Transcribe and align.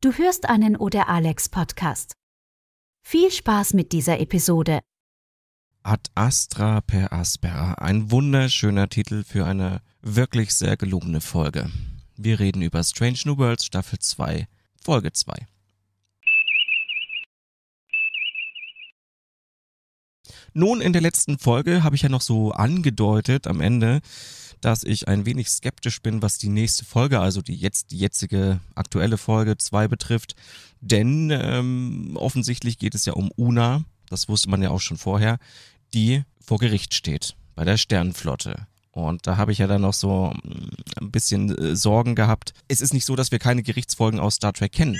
Du 0.00 0.12
hörst 0.12 0.48
einen 0.48 0.76
Oder 0.76 1.08
Alex 1.08 1.48
Podcast. 1.48 2.12
Viel 3.02 3.32
Spaß 3.32 3.74
mit 3.74 3.90
dieser 3.90 4.20
Episode. 4.20 4.78
Ad 5.82 6.08
Astra 6.14 6.80
per 6.82 7.12
Aspera. 7.12 7.72
Ein 7.72 8.12
wunderschöner 8.12 8.88
Titel 8.88 9.24
für 9.24 9.44
eine 9.44 9.82
wirklich 10.00 10.54
sehr 10.54 10.76
gelungene 10.76 11.20
Folge. 11.20 11.68
Wir 12.16 12.38
reden 12.38 12.62
über 12.62 12.84
Strange 12.84 13.18
New 13.24 13.38
Worlds 13.38 13.64
Staffel 13.64 13.98
2, 13.98 14.46
Folge 14.84 15.12
2. 15.12 15.34
Nun, 20.52 20.80
in 20.80 20.92
der 20.92 21.02
letzten 21.02 21.40
Folge 21.40 21.82
habe 21.82 21.96
ich 21.96 22.02
ja 22.02 22.08
noch 22.08 22.22
so 22.22 22.52
angedeutet 22.52 23.48
am 23.48 23.60
Ende, 23.60 24.00
dass 24.60 24.84
ich 24.84 25.08
ein 25.08 25.26
wenig 25.26 25.48
skeptisch 25.48 26.02
bin, 26.02 26.22
was 26.22 26.38
die 26.38 26.48
nächste 26.48 26.84
Folge, 26.84 27.20
also 27.20 27.42
die 27.42 27.54
jetzt 27.54 27.90
die 27.90 27.98
jetzige 27.98 28.60
aktuelle 28.74 29.18
Folge 29.18 29.58
2 29.58 29.88
betrifft. 29.88 30.34
Denn 30.80 31.30
ähm, 31.30 32.16
offensichtlich 32.16 32.78
geht 32.78 32.94
es 32.94 33.04
ja 33.04 33.14
um 33.14 33.30
Una, 33.36 33.84
das 34.08 34.28
wusste 34.28 34.50
man 34.50 34.62
ja 34.62 34.70
auch 34.70 34.80
schon 34.80 34.96
vorher, 34.96 35.38
die 35.94 36.22
vor 36.40 36.58
Gericht 36.58 36.94
steht 36.94 37.36
bei 37.54 37.64
der 37.64 37.76
Sternenflotte. 37.76 38.66
Und 38.92 39.26
da 39.26 39.36
habe 39.36 39.52
ich 39.52 39.58
ja 39.58 39.66
dann 39.66 39.82
noch 39.82 39.94
so 39.94 40.32
mm, 40.42 41.00
ein 41.00 41.10
bisschen 41.10 41.56
äh, 41.56 41.76
Sorgen 41.76 42.14
gehabt. 42.14 42.52
Es 42.68 42.80
ist 42.80 42.94
nicht 42.94 43.04
so, 43.04 43.16
dass 43.16 43.30
wir 43.30 43.38
keine 43.38 43.62
Gerichtsfolgen 43.62 44.18
aus 44.18 44.36
Star 44.36 44.52
Trek 44.52 44.72
kennen. 44.72 44.98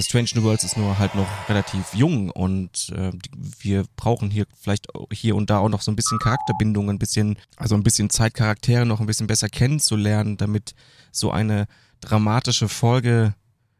Strange 0.00 0.30
New 0.34 0.42
Worlds 0.42 0.64
ist 0.64 0.76
nur 0.76 0.98
halt 0.98 1.14
noch 1.14 1.28
relativ 1.48 1.94
jung 1.94 2.30
und 2.30 2.90
äh, 2.96 3.12
wir 3.60 3.84
brauchen 3.96 4.30
hier 4.30 4.46
vielleicht 4.60 4.88
hier 5.12 5.36
und 5.36 5.50
da 5.50 5.58
auch 5.58 5.68
noch 5.68 5.82
so 5.82 5.92
ein 5.92 5.96
bisschen 5.96 6.18
Charakterbindung, 6.18 6.90
ein 6.90 6.98
bisschen, 6.98 7.36
also 7.56 7.74
ein 7.74 7.82
bisschen 7.82 8.10
Zeit, 8.10 8.34
Charaktere 8.34 8.86
noch 8.86 9.00
ein 9.00 9.06
bisschen 9.06 9.26
besser 9.26 9.48
kennenzulernen, 9.48 10.36
damit 10.36 10.74
so 11.12 11.30
eine 11.30 11.66
dramatische 12.00 12.68
Folge 12.68 13.34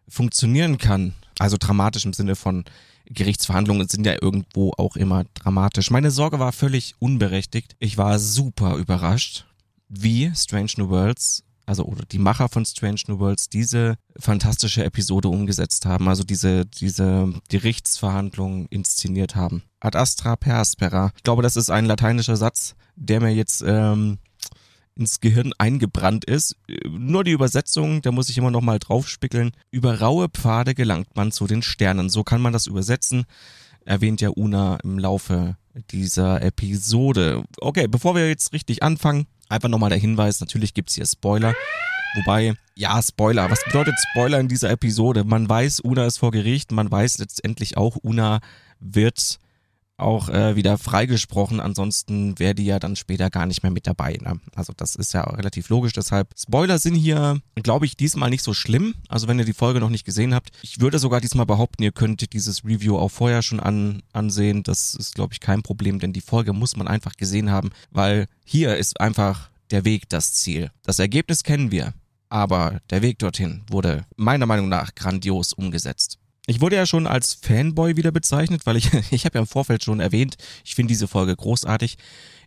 funktionieren 0.09 0.79
kann. 0.79 1.15
Also 1.39 1.57
dramatisch 1.59 2.05
im 2.05 2.13
Sinne 2.13 2.37
von 2.37 2.65
Gerichtsverhandlungen 3.07 3.89
sind 3.89 4.07
ja 4.07 4.17
irgendwo 4.21 4.73
auch 4.79 4.97
immer 4.97 5.25
dramatisch. 5.35 5.91
Meine 5.91 6.11
Sorge 6.11 6.39
war 6.39 6.53
völlig 6.53 6.95
unberechtigt. 7.01 7.77
Ich 7.79 7.99
war 7.99 8.19
super 8.19 8.77
überrascht, 8.77 9.47
wie 9.89 10.33
Strange 10.35 10.73
New 10.77 10.89
Worlds 10.89 11.45
also 11.67 11.85
oder 11.85 12.05
die 12.05 12.19
Macher 12.19 12.49
von 12.49 12.65
Strange 12.65 13.01
New 13.09 13.19
Worlds 13.19 13.49
diese 13.49 13.97
fantastische 14.19 14.85
Episode 14.85 15.29
umgesetzt 15.29 15.87
haben, 15.87 16.09
also 16.09 16.25
diese 16.25 16.67
diese 16.67 17.33
Gerichtsverhandlungen 17.49 18.67
inszeniert 18.67 19.35
haben. 19.37 19.63
Ad 19.81 19.99
astra 19.99 20.37
per 20.37 20.57
aspera. 20.57 21.13
Ich 21.17 21.23
glaube, 21.23 21.43
das 21.43 21.57
ist 21.57 21.71
ein 21.71 21.87
lateinischer 21.87 22.37
Satz, 22.37 22.75
der 22.97 23.21
mir 23.21 23.35
jetzt 23.35 23.63
ähm, 23.67 24.19
ins 24.97 25.21
Gehirn 25.21 25.53
eingebrannt 25.59 26.25
ist. 26.25 26.57
Nur 26.89 27.25
die 27.25 27.33
Übersetzung, 27.33 28.03
da 28.03 28.13
muss 28.13 28.29
ich 28.29 28.39
immer 28.39 28.51
noch 28.51 28.61
mal 28.61 28.79
draufspickeln. 28.79 29.53
Über 29.71 30.01
raue 30.01 30.29
Pfade 30.29 30.75
gelangt 30.75 31.17
man 31.17 31.33
zu 31.33 31.47
den 31.47 31.63
Sternen. 31.63 32.09
So 32.09 32.25
kann 32.25 32.41
man 32.41 32.53
das 32.53 32.67
übersetzen. 32.67 33.25
Erwähnt 33.85 34.21
ja 34.21 34.31
Una 34.31 34.77
im 34.83 34.99
Laufe 34.99 35.57
dieser 35.91 36.41
Episode. 36.43 37.45
Okay, 37.61 37.89
bevor 37.89 38.15
wir 38.15 38.29
jetzt 38.29 38.53
richtig 38.53 38.83
anfangen, 38.83 39.27
Einfach 39.49 39.69
nochmal 39.69 39.91
der 39.91 39.99
Hinweis, 39.99 40.41
natürlich 40.41 40.75
gibt's 40.75 40.95
hier 40.95 41.07
Spoiler. 41.07 41.55
Wobei, 42.15 42.55
ja, 42.77 43.01
Spoiler. 43.03 43.51
Was 43.51 43.65
bedeutet 43.65 43.95
Spoiler 44.11 44.39
in 44.41 44.49
dieser 44.49 44.71
Episode? 44.71 45.25
Man 45.25 45.49
weiß, 45.49 45.81
Una 45.81 46.07
ist 46.07 46.19
vor 46.19 46.31
Gericht, 46.31 46.73
man 46.73 46.91
weiß 46.91 47.19
letztendlich 47.19 47.77
auch, 47.77 47.97
Una 48.03 48.41
wird 48.81 49.41
auch 49.97 50.29
äh, 50.29 50.57
wieder 50.57 50.77
freigesprochen, 50.77 51.61
ansonsten 51.61 52.39
wäre 52.39 52.55
die 52.55 52.65
ja 52.65 52.79
dann 52.79 52.97
später 52.97 53.31
gar 53.31 53.47
nicht 53.47 53.63
mehr 53.63 53.71
mit 53.71 53.87
dabei. 53.87 54.19
Ne? 54.21 54.41
Also 54.55 54.73
das 54.77 54.97
ist 54.97 55.15
ja 55.15 55.23
relativ 55.23 55.69
logisch, 55.69 55.93
deshalb 55.93 56.29
Spoiler 56.37 56.79
sind 56.79 56.95
hier, 56.95 57.41
glaube 57.57 57.87
ich, 57.87 57.97
diesmal 57.97 58.31
nicht 58.31 58.43
so 58.43 58.55
schlimm. 58.55 58.95
Also 59.09 59.29
wenn 59.29 59.39
ihr 59.39 59.45
die 59.45 59.53
Folge 59.53 59.81
noch 59.81 59.91
nicht 59.91 60.05
gesehen 60.05 60.35
habt, 60.35 60.51
ich 60.63 60.81
würde 60.81 60.99
sogar 60.99 61.21
diesmal 61.21 61.47
behaupten, 61.47 61.83
ihr 61.83 61.93
könnt 61.93 62.33
dieses 62.33 62.65
Review 62.65 62.97
auch 62.99 63.11
vorher 63.11 63.43
schon 63.43 63.61
an, 63.61 64.03
ansehen. 64.13 64.63
Das 64.63 64.95
ist, 64.95 65.15
glaube 65.15 65.33
ich, 65.33 65.41
kein 65.41 65.63
Problem, 65.63 66.01
denn 66.01 66.13
die 66.13 66.21
Folge 66.21 66.53
muss 66.53 66.77
man 66.77 66.89
einfach 66.89 67.17
gesehen 67.17 67.51
haben, 67.51 67.71
weil 67.91 68.27
hier 68.45 68.77
ist 68.77 69.01
einfach 69.01 69.51
der 69.71 69.85
Weg 69.85 70.09
das 70.09 70.35
Ziel. 70.35 70.71
Das 70.83 70.99
Ergebnis 70.99 71.43
kennen 71.43 71.71
wir, 71.71 71.95
aber 72.29 72.81
der 72.91 73.03
Weg 73.03 73.19
dorthin 73.21 73.63
wurde 73.71 74.05
meiner 74.17 74.47
Meinung 74.47 74.69
nach 74.69 74.95
grandios 74.95 75.53
umgesetzt. 75.53 76.19
Ich 76.47 76.61
wurde 76.61 76.77
ja 76.77 76.85
schon 76.85 77.07
als 77.07 77.35
Fanboy 77.35 77.97
wieder 77.97 78.13
bezeichnet, 78.13 78.67
weil 78.67 78.77
ich, 78.77 78.93
ich 79.11 79.25
habe 79.25 79.39
ja 79.39 79.41
im 79.41 79.47
Vorfeld 79.47 79.83
schon 79.83 80.01
erwähnt, 80.01 80.37
ich 80.65 80.75
finde 80.75 80.93
diese 80.93 81.09
Folge 81.09 81.35
großartig. 81.35 81.97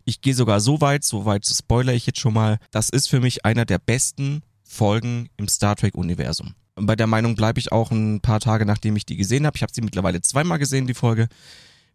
Ich 0.04 0.20
gehe 0.20 0.34
sogar 0.34 0.60
so 0.60 0.80
weit, 0.80 1.04
so 1.04 1.24
weit 1.24 1.46
spoiler 1.46 1.92
ich 1.92 2.06
jetzt 2.06 2.20
schon 2.20 2.34
mal, 2.34 2.58
das 2.70 2.88
ist 2.88 3.08
für 3.08 3.20
mich 3.20 3.44
einer 3.44 3.64
der 3.64 3.78
besten 3.78 4.42
Folgen 4.62 5.28
im 5.36 5.48
Star 5.48 5.76
Trek-Universum. 5.76 6.54
Bei 6.76 6.94
der 6.94 7.06
Meinung 7.06 7.34
bleibe 7.34 7.58
ich 7.58 7.72
auch 7.72 7.90
ein 7.90 8.20
paar 8.20 8.40
Tage, 8.40 8.64
nachdem 8.64 8.94
ich 8.96 9.04
die 9.04 9.16
gesehen 9.16 9.46
habe. 9.46 9.56
Ich 9.56 9.62
habe 9.62 9.72
sie 9.74 9.80
mittlerweile 9.80 10.20
zweimal 10.22 10.58
gesehen, 10.58 10.86
die 10.86 10.94
Folge. 10.94 11.28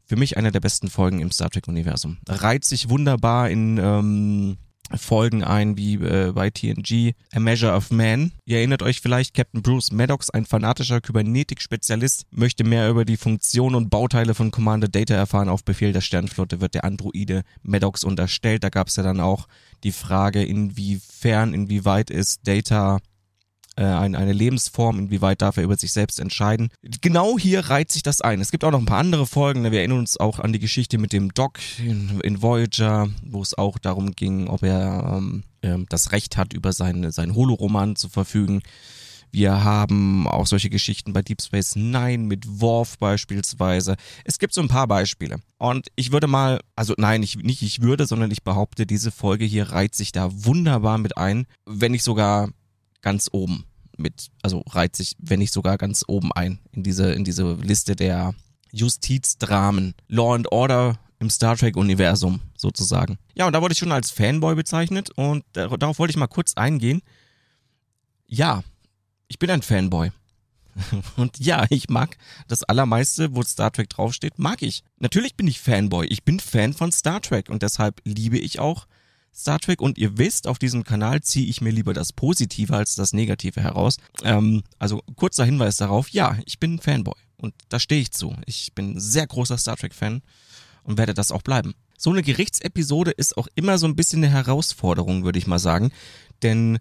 Für 0.06 0.18
mich 0.18 0.36
einer 0.36 0.52
der 0.52 0.60
besten 0.60 0.90
Folgen 0.90 1.22
im 1.22 1.32
Star 1.32 1.50
Trek-Universum. 1.50 2.18
Reiht 2.28 2.66
sich 2.66 2.90
wunderbar 2.90 3.50
in 3.50 3.78
ähm, 3.78 4.58
Folgen 4.96 5.44
ein, 5.44 5.78
wie 5.78 5.96
äh, 5.96 6.32
bei 6.34 6.50
TNG 6.50 7.14
A 7.34 7.40
Measure 7.40 7.74
of 7.74 7.92
Man. 7.92 8.32
Ihr 8.46 8.58
erinnert 8.58 8.84
euch 8.84 9.02
vielleicht, 9.02 9.34
Captain 9.34 9.62
Bruce 9.62 9.92
Maddox, 9.92 10.30
ein 10.30 10.46
fanatischer 10.46 11.02
Kybernetik-Spezialist, 11.02 12.26
möchte 12.32 12.64
mehr 12.64 12.90
über 12.90 13.06
die 13.06 13.18
Funktion 13.18 13.76
und 13.76 13.90
Bauteile 13.90 14.36
von 14.36 14.52
Commander 14.52 14.88
Data 14.88 15.16
erfahren. 15.16 15.50
Auf 15.50 15.64
Befehl 15.64 15.94
der 15.94 16.02
Sternflotte 16.02 16.62
wird 16.62 16.76
der 16.76 16.84
Androide 16.84 17.44
Maddox 17.64 18.04
unterstellt. 18.04 18.64
Da 18.64 18.70
gab 18.70 18.88
es 18.88 18.96
ja 18.96 19.04
dann 19.04 19.20
auch 19.20 19.48
die 19.84 19.92
Frage, 19.92 20.44
inwiefern, 20.44 21.54
inwieweit 21.54 22.10
ist 22.10 22.48
Data 22.48 23.00
äh, 23.76 23.84
ein, 23.84 24.16
eine 24.16 24.34
Lebensform, 24.34 25.00
inwieweit 25.00 25.42
darf 25.42 25.58
er 25.58 25.64
über 25.64 25.78
sich 25.78 25.92
selbst 25.92 26.20
entscheiden. 26.20 26.70
Genau 27.02 27.38
hier 27.40 27.62
reiht 27.62 27.92
sich 27.92 28.04
das 28.04 28.22
ein. 28.22 28.42
Es 28.42 28.52
gibt 28.52 28.64
auch 28.64 28.72
noch 28.72 28.80
ein 28.80 28.86
paar 28.86 29.00
andere 29.00 29.26
Folgen. 29.26 29.64
Wir 29.64 29.80
erinnern 29.80 30.00
uns 30.00 30.18
auch 30.18 30.40
an 30.40 30.54
die 30.54 30.60
Geschichte 30.60 30.98
mit 30.98 31.14
dem 31.14 31.34
Doc 31.34 31.60
in, 31.80 32.20
in 32.22 32.42
Voyager, 32.42 33.10
wo 33.24 33.42
es 33.42 33.58
auch 33.58 33.80
darum 33.80 34.12
ging, 34.12 34.48
ob 34.48 34.64
er 34.64 35.18
ähm, 35.18 35.44
äh, 35.62 35.78
das 35.90 36.12
Recht 36.12 36.38
hat, 36.38 36.54
über 36.54 36.74
seinen 36.74 37.12
sein 37.12 37.36
Holoroman 37.36 37.96
zu 37.96 38.10
verfügen. 38.10 38.62
Wir 39.34 39.64
haben 39.64 40.28
auch 40.28 40.46
solche 40.46 40.70
Geschichten 40.70 41.12
bei 41.12 41.24
Deep 41.24 41.42
Space 41.42 41.76
Nine 41.76 42.20
mit 42.20 42.62
Worf 42.62 43.00
beispielsweise. 43.00 43.96
Es 44.26 44.38
gibt 44.38 44.54
so 44.54 44.62
ein 44.62 44.68
paar 44.68 44.86
Beispiele. 44.86 45.38
Und 45.58 45.88
ich 45.96 46.12
würde 46.12 46.28
mal, 46.28 46.60
also 46.76 46.94
nein, 46.98 47.24
ich, 47.24 47.38
nicht 47.38 47.64
ich 47.64 47.82
würde, 47.82 48.06
sondern 48.06 48.30
ich 48.30 48.44
behaupte, 48.44 48.86
diese 48.86 49.10
Folge 49.10 49.46
hier 49.46 49.72
reiht 49.72 49.96
sich 49.96 50.12
da 50.12 50.30
wunderbar 50.32 51.00
mit 51.00 51.18
ein, 51.18 51.48
wenn 51.66 51.94
nicht 51.94 52.04
sogar 52.04 52.50
ganz 53.04 53.30
oben 53.32 53.66
mit, 53.96 54.32
also 54.42 54.64
reiht 54.70 54.96
sich, 54.96 55.16
wenn 55.20 55.40
nicht 55.40 55.54
sogar 55.54 55.78
ganz 55.78 56.04
oben 56.08 56.32
ein 56.32 56.60
in 56.72 56.82
diese, 56.82 57.14
in 57.14 57.24
diese 57.24 57.54
Liste 57.54 57.96
der 57.96 58.34
Justizdramen. 58.72 59.94
Law 60.08 60.34
and 60.34 60.52
Order 60.52 61.00
im 61.20 61.30
Star 61.30 61.56
Trek-Universum 61.56 62.42
sozusagen. 62.58 63.20
Ja, 63.36 63.46
und 63.46 63.54
da 63.54 63.62
wurde 63.62 63.74
ich 63.74 63.78
schon 63.78 63.92
als 63.92 64.10
Fanboy 64.10 64.56
bezeichnet 64.56 65.12
und 65.12 65.46
darauf 65.54 66.00
wollte 66.00 66.12
ich 66.12 66.18
mal 66.18 66.28
kurz 66.28 66.56
eingehen. 66.56 67.02
Ja, 68.26 68.64
ich 69.28 69.38
bin 69.38 69.52
ein 69.52 69.62
Fanboy. 69.62 70.12
Und 71.18 71.40
ja, 71.40 71.68
ich 71.70 71.88
mag 71.90 72.18
das 72.48 72.64
Allermeiste, 72.64 73.36
wo 73.36 73.44
Star 73.44 73.72
Trek 73.72 73.90
draufsteht, 73.90 74.40
mag 74.40 74.64
ich. 74.64 74.84
Natürlich 74.98 75.36
bin 75.36 75.46
ich 75.46 75.60
Fanboy. 75.60 76.08
Ich 76.08 76.24
bin 76.24 76.40
Fan 76.40 76.74
von 76.74 76.92
Star 76.92 77.22
Trek 77.22 77.50
und 77.50 77.62
deshalb 77.62 78.02
liebe 78.06 78.40
ich 78.40 78.60
auch 78.60 78.88
Star 79.36 79.60
Trek 79.60 79.82
und 79.82 79.98
ihr 79.98 80.18
wisst, 80.18 80.48
auf 80.48 80.60
diesem 80.60 80.84
Kanal 80.84 81.22
ziehe 81.22 81.48
ich 81.48 81.62
mir 81.62 81.72
lieber 81.72 81.94
das 81.94 82.14
Positive 82.14 82.76
als 82.76 82.96
das 82.96 83.14
Negative 83.14 83.62
heraus. 83.62 83.98
Ähm, 84.24 84.64
also 84.80 85.02
kurzer 85.16 85.46
Hinweis 85.46 85.78
darauf, 85.78 86.10
ja, 86.10 86.38
ich 86.46 86.60
bin 86.60 86.80
Fanboy 86.80 87.16
und 87.38 87.54
da 87.70 87.80
stehe 87.80 88.02
ich 88.02 88.12
zu. 88.12 88.36
Ich 88.46 88.74
bin 88.74 89.00
sehr 89.00 89.26
großer 89.26 89.58
Star 89.58 89.76
Trek-Fan 89.76 90.22
und 90.84 90.98
werde 90.98 91.14
das 91.14 91.32
auch 91.32 91.42
bleiben. 91.42 91.74
So 91.98 92.12
eine 92.12 92.22
Gerichtsepisode 92.22 93.12
ist 93.12 93.38
auch 93.38 93.48
immer 93.56 93.78
so 93.78 93.88
ein 93.88 93.96
bisschen 93.96 94.24
eine 94.24 94.34
Herausforderung, 94.34 95.24
würde 95.24 95.40
ich 95.40 95.48
mal 95.48 95.60
sagen, 95.60 95.92
denn 96.42 96.80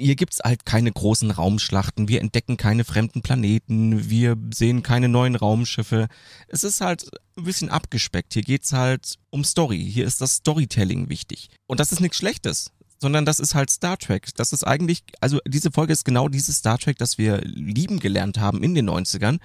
hier 0.00 0.16
gibt's 0.16 0.40
halt 0.42 0.64
keine 0.64 0.90
großen 0.90 1.30
Raumschlachten, 1.30 2.08
wir 2.08 2.20
entdecken 2.20 2.56
keine 2.56 2.84
fremden 2.84 3.22
Planeten, 3.22 4.08
wir 4.08 4.36
sehen 4.52 4.82
keine 4.82 5.08
neuen 5.08 5.36
Raumschiffe. 5.36 6.08
Es 6.48 6.64
ist 6.64 6.80
halt 6.80 7.04
ein 7.36 7.44
bisschen 7.44 7.68
abgespeckt. 7.68 8.32
Hier 8.32 8.42
geht's 8.42 8.72
halt 8.72 9.16
um 9.30 9.44
Story. 9.44 9.88
Hier 9.90 10.06
ist 10.06 10.20
das 10.20 10.36
Storytelling 10.36 11.08
wichtig. 11.08 11.48
Und 11.66 11.80
das 11.80 11.92
ist 11.92 12.00
nichts 12.00 12.16
Schlechtes 12.16 12.72
sondern 13.02 13.24
das 13.24 13.40
ist 13.40 13.54
halt 13.54 13.70
Star 13.70 13.96
Trek. 13.96 14.28
Das 14.36 14.52
ist 14.52 14.62
eigentlich, 14.62 15.02
also 15.20 15.38
diese 15.48 15.70
Folge 15.70 15.92
ist 15.92 16.04
genau 16.04 16.28
dieses 16.28 16.58
Star 16.58 16.78
Trek, 16.78 16.98
das 16.98 17.16
wir 17.16 17.38
lieben 17.38 17.98
gelernt 17.98 18.38
haben 18.38 18.62
in 18.62 18.74
den 18.74 18.90
90ern 18.90 19.38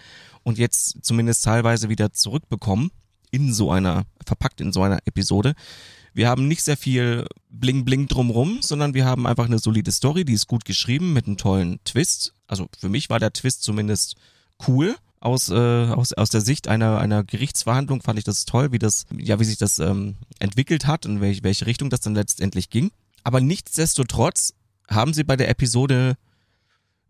und 0.44 0.58
jetzt 0.58 0.98
zumindest 1.04 1.46
teilweise 1.46 1.88
wieder 1.88 2.12
zurückbekommen 2.12 2.92
in 3.36 3.54
so 3.54 3.72
einer, 3.72 4.06
verpackt 4.26 4.62
in 4.62 4.72
so 4.72 4.82
einer 4.82 5.00
Episode. 5.06 5.54
Wir 6.14 6.30
haben 6.30 6.48
nicht 6.48 6.64
sehr 6.64 6.78
viel 6.78 7.28
Bling 7.50 7.84
Bling 7.84 8.08
drumrum, 8.08 8.60
sondern 8.62 8.94
wir 8.94 9.04
haben 9.06 9.28
einfach 9.28 9.46
eine 9.46 9.60
solide 9.60 9.92
Story, 9.92 10.24
die 10.24 10.34
ist 10.34 10.48
gut 10.48 10.64
geschrieben 10.64 11.12
mit 11.12 11.28
einem 11.28 11.36
tollen 11.36 11.80
Twist. 11.84 12.34
Also 12.48 12.68
für 12.80 12.88
mich 12.88 13.10
war 13.10 13.20
der 13.20 13.34
Twist 13.34 13.64
zumindest 13.64 14.16
cool. 14.68 14.96
Aus, 15.20 15.50
äh, 15.50 15.56
aus, 15.56 16.14
aus 16.14 16.30
der 16.30 16.42
Sicht 16.42 16.68
einer, 16.68 17.00
einer 17.00 17.24
Gerichtsverhandlung 17.24 18.02
fand 18.02 18.20
ich 18.20 18.26
das 18.26 18.46
toll, 18.46 18.72
wie 18.72 18.80
das, 18.80 19.06
ja, 19.18 19.40
wie 19.40 19.44
sich 19.44 19.58
das 19.58 19.80
ähm, 19.80 20.18
entwickelt 20.40 20.86
hat 20.86 21.08
und 21.08 21.20
welche, 21.20 21.44
welche 21.44 21.66
Richtung 21.66 21.90
das 21.90 22.02
dann 22.02 22.14
letztendlich 22.14 22.70
ging. 22.70 22.92
Aber 23.24 23.42
nichtsdestotrotz 23.42 24.54
haben 24.88 25.14
sie 25.14 25.24
bei 25.24 25.36
der 25.36 25.50
Episode 25.50 26.16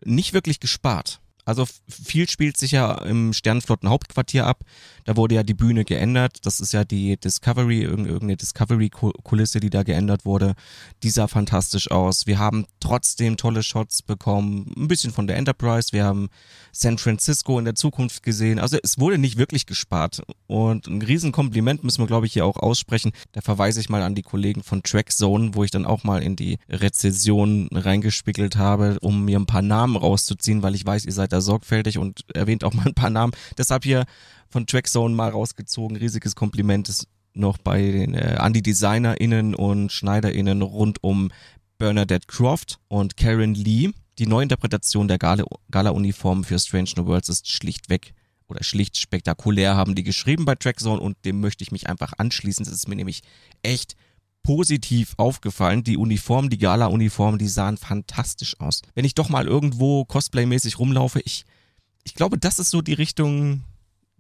nicht 0.04 0.34
wirklich 0.34 0.62
gespart. 0.62 1.20
Also 1.46 1.66
viel 1.88 2.28
spielt 2.28 2.58
sich 2.58 2.72
ja 2.72 2.94
im 3.04 3.32
Sternflotten 3.32 3.88
Hauptquartier 3.88 4.48
ab. 4.48 4.64
Da 5.06 5.16
wurde 5.16 5.36
ja 5.36 5.44
die 5.44 5.54
Bühne 5.54 5.86
geändert. 5.86 6.40
Das 6.44 6.60
ist 6.60 6.74
ja 6.74 6.84
die 6.84 7.18
Discovery, 7.18 7.84
irgendeine 7.84 8.36
Discovery-Kulisse, 8.36 9.60
die 9.60 9.70
da 9.70 9.84
geändert 9.84 10.26
wurde. 10.26 10.56
Die 11.04 11.12
sah 11.12 11.28
fantastisch 11.28 11.92
aus. 11.92 12.26
Wir 12.26 12.40
haben 12.40 12.66
trotzdem 12.80 13.38
tolle 13.38 13.62
Shots 13.62 14.02
bekommen. 14.02 14.74
Ein 14.76 14.88
bisschen 14.88 15.14
von 15.14 15.28
der 15.28 15.38
Enterprise. 15.38 15.90
Wir 15.92 16.06
haben 16.06 16.30
San 16.72 16.98
Francisco 16.98 17.60
in 17.60 17.66
der 17.66 17.76
Zukunft 17.76 18.24
gesehen. 18.24 18.58
Also 18.58 18.78
es 18.82 18.98
wurde 18.98 19.20
nicht 19.20 19.38
wirklich 19.38 19.68
gespart. 19.68 20.24
Und 20.48 20.88
ein 20.88 21.02
Riesenkompliment 21.04 21.84
müssen 21.84 22.02
wir, 22.02 22.08
glaube 22.08 22.26
ich, 22.26 22.34
hier 22.34 22.46
auch 22.46 22.58
aussprechen. 22.58 23.12
Da 23.34 23.42
verweise 23.42 23.80
ich 23.80 23.90
mal 23.90 24.02
an 24.02 24.16
die 24.16 24.24
Kollegen 24.24 24.64
von 24.64 24.82
Trackzone, 24.82 25.52
wo 25.54 25.64
ich 25.64 25.70
dann 25.70 25.86
auch 25.86 26.04
mal 26.04 26.24
in 26.24 26.36
die 26.36 26.58
Rezession 26.70 27.70
reingespiegelt 27.72 28.56
habe, 28.56 28.98
um 29.02 29.24
mir 29.26 29.40
ein 29.40 29.46
paar 29.46 29.62
Namen 29.62 29.96
rauszuziehen, 29.96 30.64
weil 30.64 30.74
ich 30.74 30.86
weiß, 30.86 31.06
ihr 31.06 31.14
seid 31.14 31.32
da 31.36 31.42
sorgfältig 31.42 31.98
und 31.98 32.26
erwähnt 32.34 32.64
auch 32.64 32.74
mal 32.74 32.88
ein 32.88 32.94
paar 32.94 33.10
Namen. 33.10 33.34
Deshalb 33.58 33.84
hier 33.84 34.06
von 34.50 34.66
Trackzone 34.66 35.14
mal 35.14 35.30
rausgezogen. 35.30 35.98
Riesiges 35.98 36.36
Kompliment 36.36 36.90
ist 36.90 37.08
noch 37.34 37.58
bei 37.58 37.82
den 37.92 38.14
äh, 38.14 38.38
an 38.40 38.54
die 38.54 38.64
DesignerInnen 38.64 39.56
und 39.56 39.92
SchneiderInnen 39.92 40.62
rund 40.62 41.04
um 41.04 41.32
Bernadette 41.78 42.28
Croft 42.28 42.80
und 42.88 43.18
Karen 43.18 43.54
Lee. 43.54 43.92
Die 44.18 44.28
Neuinterpretation 44.28 45.10
der 45.10 45.18
Gala-Uniform 45.18 46.46
für 46.46 46.58
Strange 46.58 46.92
New 46.96 47.06
Worlds 47.06 47.28
ist 47.28 47.52
schlichtweg 47.52 48.14
oder 48.48 48.64
schlicht 48.64 48.98
spektakulär, 48.98 49.76
haben 49.76 49.96
die 49.96 50.04
geschrieben 50.04 50.46
bei 50.46 50.56
Trackzone 50.56 51.02
und 51.02 51.18
dem 51.26 51.42
möchte 51.42 51.64
ich 51.64 51.72
mich 51.72 51.90
einfach 51.90 52.14
anschließen. 52.18 52.64
Das 52.64 52.74
ist 52.74 52.88
mir 52.88 52.96
nämlich 52.96 53.24
echt 53.64 53.96
positiv 54.46 55.16
aufgefallen. 55.18 55.84
Die 55.84 55.98
Uniformen, 55.98 56.50
die 56.50 56.60
Gala-Uniformen, 56.60 57.40
die 57.40 57.48
sahen 57.48 57.78
fantastisch 57.78 58.60
aus. 58.60 58.82
Wenn 58.94 59.04
ich 59.04 59.16
doch 59.16 59.30
mal 59.30 59.48
irgendwo 59.48 60.06
cosplaymäßig 60.06 60.78
rumlaufe, 60.78 61.20
ich, 61.26 61.46
ich 62.04 62.14
glaube, 62.14 62.38
das 62.38 62.60
ist 62.60 62.70
so 62.70 62.82
die 62.82 62.94
Richtung, 62.94 63.64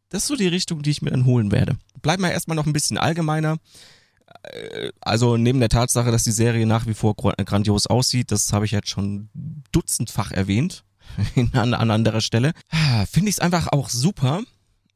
das 0.09 0.23
ist 0.23 0.27
so 0.27 0.35
die 0.35 0.47
Richtung, 0.47 0.81
die 0.81 0.89
ich 0.89 1.03
mir 1.03 1.11
dann 1.11 1.25
holen 1.25 1.51
werde. 1.51 1.77
Bleiben 2.01 2.23
wir 2.23 2.31
erstmal 2.31 2.55
noch 2.55 2.65
ein 2.65 2.73
bisschen 2.73 2.97
allgemeiner. 2.97 3.57
Äh, 4.43 4.89
also 4.99 5.37
neben 5.37 5.59
der 5.59 5.69
Tatsache, 5.69 6.11
dass 6.11 6.23
die 6.23 6.31
Serie 6.31 6.65
nach 6.65 6.87
wie 6.87 6.95
vor 6.95 7.15
grandios 7.15 7.85
aussieht, 7.85 8.31
das 8.31 8.51
habe 8.51 8.65
ich 8.65 8.71
jetzt 8.71 8.89
schon 8.89 9.29
dutzendfach 9.71 10.31
erwähnt 10.31 10.83
an, 11.53 11.75
an 11.75 11.91
anderer 11.91 12.21
Stelle, 12.21 12.53
finde 13.11 13.29
ich 13.29 13.35
es 13.35 13.39
einfach 13.39 13.67
auch 13.71 13.89
super, 13.89 14.41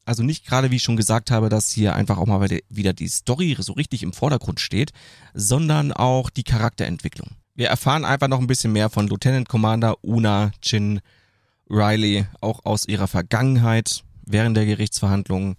also 0.10 0.24
nicht 0.24 0.48
gerade, 0.48 0.72
wie 0.72 0.78
ich 0.78 0.84
schon 0.84 0.98
gesagt 0.98 1.30
habe, 1.30 1.50
dass 1.50 1.70
hier 1.70 1.94
einfach 1.94 2.18
auch 2.18 2.26
mal 2.26 2.50
wieder 2.68 2.94
die 2.94 3.08
Story 3.08 3.56
so 3.60 3.74
richtig 3.74 4.02
im 4.02 4.12
Vordergrund 4.12 4.60
steht, 4.60 4.92
sondern 5.36 5.94
auch 5.94 6.32
die 6.32 6.42
Charakterentwicklung. 6.42 7.30
Wir 7.54 7.68
erfahren 7.68 8.06
einfach 8.06 8.28
noch 8.28 8.40
ein 8.40 8.48
bisschen 8.48 8.74
mehr 8.74 8.90
von 8.90 9.08
Lieutenant 9.08 9.48
Commander 9.48 10.04
Una 10.04 10.52
Chin 10.64 11.00
Riley, 11.70 12.26
auch 12.42 12.66
aus 12.66 12.88
ihrer 12.88 13.08
Vergangenheit. 13.08 14.04
Während 14.26 14.58
der 14.58 14.66
Gerichtsverhandlungen 14.66 15.58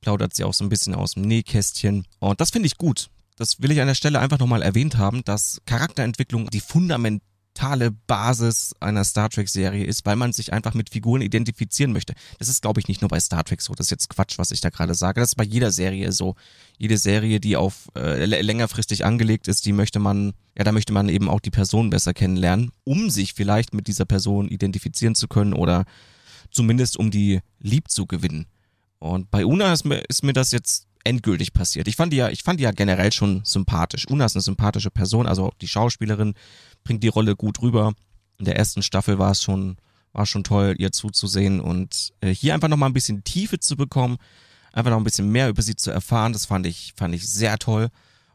plaudert 0.00 0.32
sie 0.32 0.44
auch 0.44 0.54
so 0.54 0.64
ein 0.64 0.68
bisschen 0.68 0.94
aus 0.94 1.14
dem 1.14 1.22
Nähkästchen. 1.22 2.06
Und 2.20 2.40
das 2.40 2.50
finde 2.50 2.66
ich 2.66 2.78
gut. 2.78 3.10
Das 3.36 3.60
will 3.60 3.72
ich 3.72 3.80
an 3.80 3.88
der 3.88 3.96
Stelle 3.96 4.20
einfach 4.20 4.38
nochmal 4.38 4.62
erwähnt 4.62 4.96
haben, 4.96 5.24
dass 5.24 5.60
Charakterentwicklung 5.66 6.50
die 6.50 6.60
Fundament 6.60 7.20
totale 7.58 7.90
Basis 7.90 8.74
einer 8.78 9.04
Star 9.04 9.28
Trek-Serie 9.28 9.84
ist, 9.84 10.06
weil 10.06 10.16
man 10.16 10.32
sich 10.32 10.52
einfach 10.52 10.74
mit 10.74 10.90
Figuren 10.90 11.22
identifizieren 11.22 11.92
möchte. 11.92 12.14
Das 12.38 12.48
ist, 12.48 12.62
glaube 12.62 12.80
ich, 12.80 12.86
nicht 12.86 13.00
nur 13.00 13.08
bei 13.08 13.18
Star 13.18 13.42
Trek 13.44 13.60
so. 13.60 13.74
Das 13.74 13.86
ist 13.86 13.90
jetzt 13.90 14.08
Quatsch, 14.08 14.38
was 14.38 14.52
ich 14.52 14.60
da 14.60 14.70
gerade 14.70 14.94
sage. 14.94 15.20
Das 15.20 15.30
ist 15.30 15.34
bei 15.34 15.44
jeder 15.44 15.72
Serie 15.72 16.12
so. 16.12 16.36
Jede 16.78 16.96
Serie, 16.98 17.40
die 17.40 17.56
auf 17.56 17.88
äh, 17.96 18.24
längerfristig 18.24 19.04
angelegt 19.04 19.48
ist, 19.48 19.66
die 19.66 19.72
möchte 19.72 19.98
man, 19.98 20.34
ja, 20.56 20.64
da 20.64 20.72
möchte 20.72 20.92
man 20.92 21.08
eben 21.08 21.28
auch 21.28 21.40
die 21.40 21.50
Person 21.50 21.90
besser 21.90 22.14
kennenlernen, 22.14 22.70
um 22.84 23.10
sich 23.10 23.34
vielleicht 23.34 23.74
mit 23.74 23.88
dieser 23.88 24.04
Person 24.04 24.48
identifizieren 24.48 25.16
zu 25.16 25.26
können 25.26 25.52
oder 25.52 25.84
zumindest 26.50 26.96
um 26.96 27.10
die 27.10 27.40
lieb 27.58 27.90
zu 27.90 28.06
gewinnen. 28.06 28.46
Und 29.00 29.30
bei 29.30 29.44
Una 29.44 29.72
ist 29.72 29.84
mir, 29.84 30.02
ist 30.08 30.22
mir 30.22 30.32
das 30.32 30.52
jetzt 30.52 30.87
endgültig 31.04 31.52
passiert. 31.52 31.88
Ich 31.88 31.96
fand 31.96 32.12
die 32.12 32.18
ja, 32.18 32.28
ich 32.28 32.42
fand 32.42 32.60
die 32.60 32.64
ja 32.64 32.72
generell 32.72 33.12
schon 33.12 33.42
sympathisch. 33.44 34.06
Una 34.08 34.24
ist 34.24 34.36
eine 34.36 34.42
sympathische 34.42 34.90
Person, 34.90 35.26
also 35.26 35.52
die 35.60 35.68
Schauspielerin 35.68 36.34
bringt 36.84 37.02
die 37.02 37.08
Rolle 37.08 37.36
gut 37.36 37.62
rüber. 37.62 37.94
In 38.38 38.44
der 38.44 38.56
ersten 38.56 38.82
Staffel 38.82 39.18
war 39.18 39.32
es 39.32 39.42
schon, 39.42 39.76
war 40.12 40.26
schon 40.26 40.44
toll, 40.44 40.74
ihr 40.78 40.92
zuzusehen 40.92 41.60
und 41.60 42.12
äh, 42.20 42.32
hier 42.32 42.54
einfach 42.54 42.68
nochmal 42.68 42.90
ein 42.90 42.94
bisschen 42.94 43.24
Tiefe 43.24 43.58
zu 43.58 43.76
bekommen, 43.76 44.18
einfach 44.72 44.90
noch 44.90 44.98
ein 44.98 45.04
bisschen 45.04 45.30
mehr 45.30 45.48
über 45.48 45.62
sie 45.62 45.76
zu 45.76 45.90
erfahren, 45.90 46.32
das 46.32 46.46
fand 46.46 46.66
ich, 46.66 46.92
fand 46.96 47.14
ich 47.14 47.28
sehr 47.28 47.58
toll. 47.58 47.88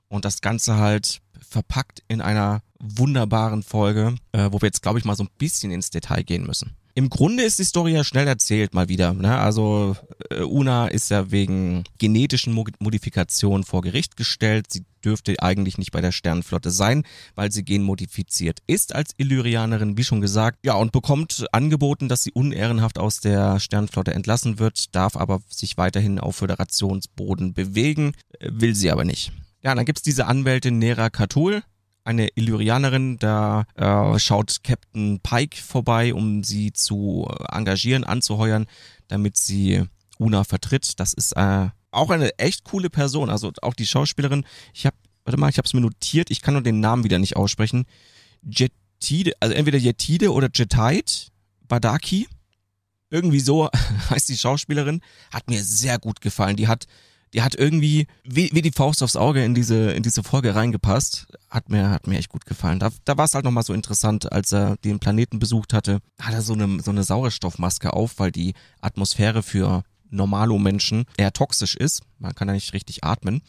Und 0.08 0.26
das 0.26 0.42
Ganze 0.42 0.78
halt 0.78 1.22
verpackt 1.42 2.04
in 2.08 2.22
einer 2.22 2.62
wunderbaren 2.80 3.64
Folge, 3.64 4.16
äh, 4.32 4.50
wo 4.52 4.62
wir 4.62 4.68
jetzt, 4.68 4.82
glaube 4.82 5.00
ich, 5.00 5.06
mal 5.06 5.16
so 5.16 5.24
ein 5.24 5.30
bisschen 5.38 5.72
ins 5.72 5.90
Detail 5.90 6.24
gehen 6.24 6.46
müssen. 6.46 6.76
Im 6.96 7.10
Grunde 7.10 7.42
ist 7.42 7.58
die 7.58 7.64
Story 7.64 7.94
ja 7.94 8.04
schnell 8.04 8.28
erzählt, 8.28 8.76
mal 8.76 8.88
wieder. 8.88 9.14
Ne? 9.14 9.36
Also 9.36 9.96
äh, 10.30 10.42
Una 10.42 10.88
ist 10.88 11.10
ja 11.10 11.32
wegen 11.32 11.84
genetischen 11.98 12.54
Modifikationen 12.54 13.64
vor 13.64 13.82
Gericht 13.82 14.16
gestellt. 14.16 14.68
Sie 14.70 14.86
dürfte 15.04 15.36
eigentlich 15.42 15.80
nicht 15.80 15.92
bei 15.92 16.02
der 16.02 16.12
Sternenflotte 16.12 16.70
sein, 16.70 17.04
weil 17.34 17.52
sie 17.52 17.66
genmodifiziert 17.66 18.60
ist 18.68 18.94
als 18.94 19.16
Illyrianerin, 19.18 19.98
wie 19.98 20.04
schon 20.04 20.22
gesagt. 20.22 20.60
Ja, 20.64 20.76
und 20.76 20.92
bekommt 20.92 21.48
angeboten, 21.52 22.10
dass 22.10 22.22
sie 22.22 22.32
unehrenhaft 22.32 23.00
aus 23.00 23.20
der 23.20 23.60
Sternenflotte 23.60 24.14
entlassen 24.14 24.60
wird, 24.60 24.94
darf 24.96 25.18
aber 25.18 25.42
sich 25.50 25.78
weiterhin 25.78 26.20
auf 26.20 26.36
Föderationsboden 26.36 27.54
bewegen, 27.54 28.14
äh, 28.38 28.50
will 28.52 28.76
sie 28.76 28.92
aber 28.92 29.04
nicht. 29.04 29.32
Ja, 29.64 29.74
dann 29.74 29.86
gibt's 29.86 30.04
diese 30.04 30.28
Anwältin 30.28 30.78
Nera 30.78 31.10
Katul, 31.10 31.64
eine 32.04 32.28
Illyrianerin, 32.36 33.18
da 33.18 33.66
äh, 33.76 34.20
schaut 34.20 34.64
Captain 34.64 35.20
Pike 35.22 35.58
vorbei, 35.58 36.14
um 36.14 36.44
sie 36.44 36.74
zu 36.74 37.28
äh, 37.30 37.56
engagieren, 37.56 38.04
anzuheuern, 38.04 38.66
damit 39.08 39.38
sie 39.38 39.84
Una 40.18 40.44
vertritt. 40.44 41.00
Das 41.00 41.14
ist 41.14 41.34
äh, 41.34 41.70
auch 41.92 42.10
eine 42.10 42.38
echt 42.40 42.64
coole 42.66 42.90
Person. 42.90 43.30
Also 43.30 43.52
auch 43.62 43.74
die 43.74 43.86
Schauspielerin. 43.86 44.46
Ich 44.74 44.86
habe, 44.86 44.96
warte 45.26 45.40
mal, 45.40 45.50
ich 45.50 45.58
habe 45.58 45.66
es 45.66 45.74
mir 45.74 45.82
notiert. 45.82 46.32
Ich 46.32 46.42
kann 46.42 46.54
nur 46.54 46.64
den 46.64 46.80
Namen 46.80 47.04
wieder 47.04 47.20
nicht 47.20 47.36
aussprechen. 47.36 47.86
Jetide, 48.44 49.34
also 49.40 49.54
entweder 49.54 49.78
Jetide 49.78 50.32
oder 50.32 50.50
Jetide 50.54 51.12
Badaki. 51.68 52.28
Irgendwie 53.10 53.40
so 53.40 53.70
heißt 54.10 54.28
die 54.30 54.38
Schauspielerin. 54.38 55.02
Hat 55.32 55.50
mir 55.50 55.64
sehr 55.64 56.00
gut 56.00 56.20
gefallen. 56.20 56.58
Die 56.58 56.68
hat 56.68 56.86
die 57.34 57.42
hat 57.42 57.56
irgendwie 57.56 58.08
wie, 58.24 58.50
wie 58.54 58.62
die 58.62 58.72
Faust 58.72 59.02
aufs 59.02 59.16
Auge 59.16 59.44
in 59.44 59.56
diese, 59.56 59.92
in 59.92 60.04
diese 60.04 60.24
Folge 60.24 60.56
reingepasst. 60.56 61.28
Hat 61.50 61.70
mir, 61.70 61.90
hat 61.90 62.08
mir 62.08 62.18
echt 62.18 62.30
gut 62.30 62.46
gefallen. 62.46 62.80
Da, 62.80 62.92
da 63.06 63.18
war 63.18 63.26
es 63.26 63.34
halt 63.34 63.44
nochmal 63.44 63.64
so 63.64 63.74
interessant, 63.74 64.32
als 64.32 64.52
er 64.54 64.78
den 64.78 65.00
Planeten 65.00 65.40
besucht 65.40 65.74
hatte, 65.74 66.00
hat 66.20 66.34
er 66.34 66.42
so 66.42 66.54
eine, 66.54 66.82
so 66.82 66.92
eine 66.92 67.04
Sauerstoffmaske 67.04 67.94
auf, 67.94 68.20
weil 68.20 68.32
die 68.32 68.54
Atmosphäre 68.82 69.42
für 69.42 69.84
Normalo-Menschen 70.12 71.06
eher 71.18 71.34
toxisch 71.34 71.76
ist. 71.76 72.04
Man 72.20 72.36
kann 72.36 72.48
da 72.48 72.54
nicht 72.54 72.74
richtig 72.74 73.04
atmen. 73.04 73.42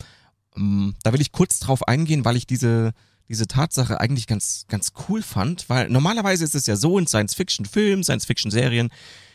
Mm, 0.56 0.90
da 1.02 1.12
will 1.12 1.20
ich 1.20 1.32
kurz 1.32 1.60
drauf 1.60 1.86
eingehen, 1.86 2.24
weil 2.24 2.36
ich 2.36 2.46
diese, 2.46 2.92
diese 3.28 3.46
Tatsache 3.46 4.00
eigentlich 4.00 4.26
ganz, 4.26 4.64
ganz 4.68 4.92
cool 5.08 5.22
fand, 5.22 5.68
weil 5.68 5.90
normalerweise 5.90 6.44
ist 6.44 6.54
es 6.54 6.66
ja 6.66 6.76
so 6.76 6.98
in 6.98 7.06
Science-Fiction-Filmen, 7.06 8.02
Science-Fiction-Serien, 8.02 8.88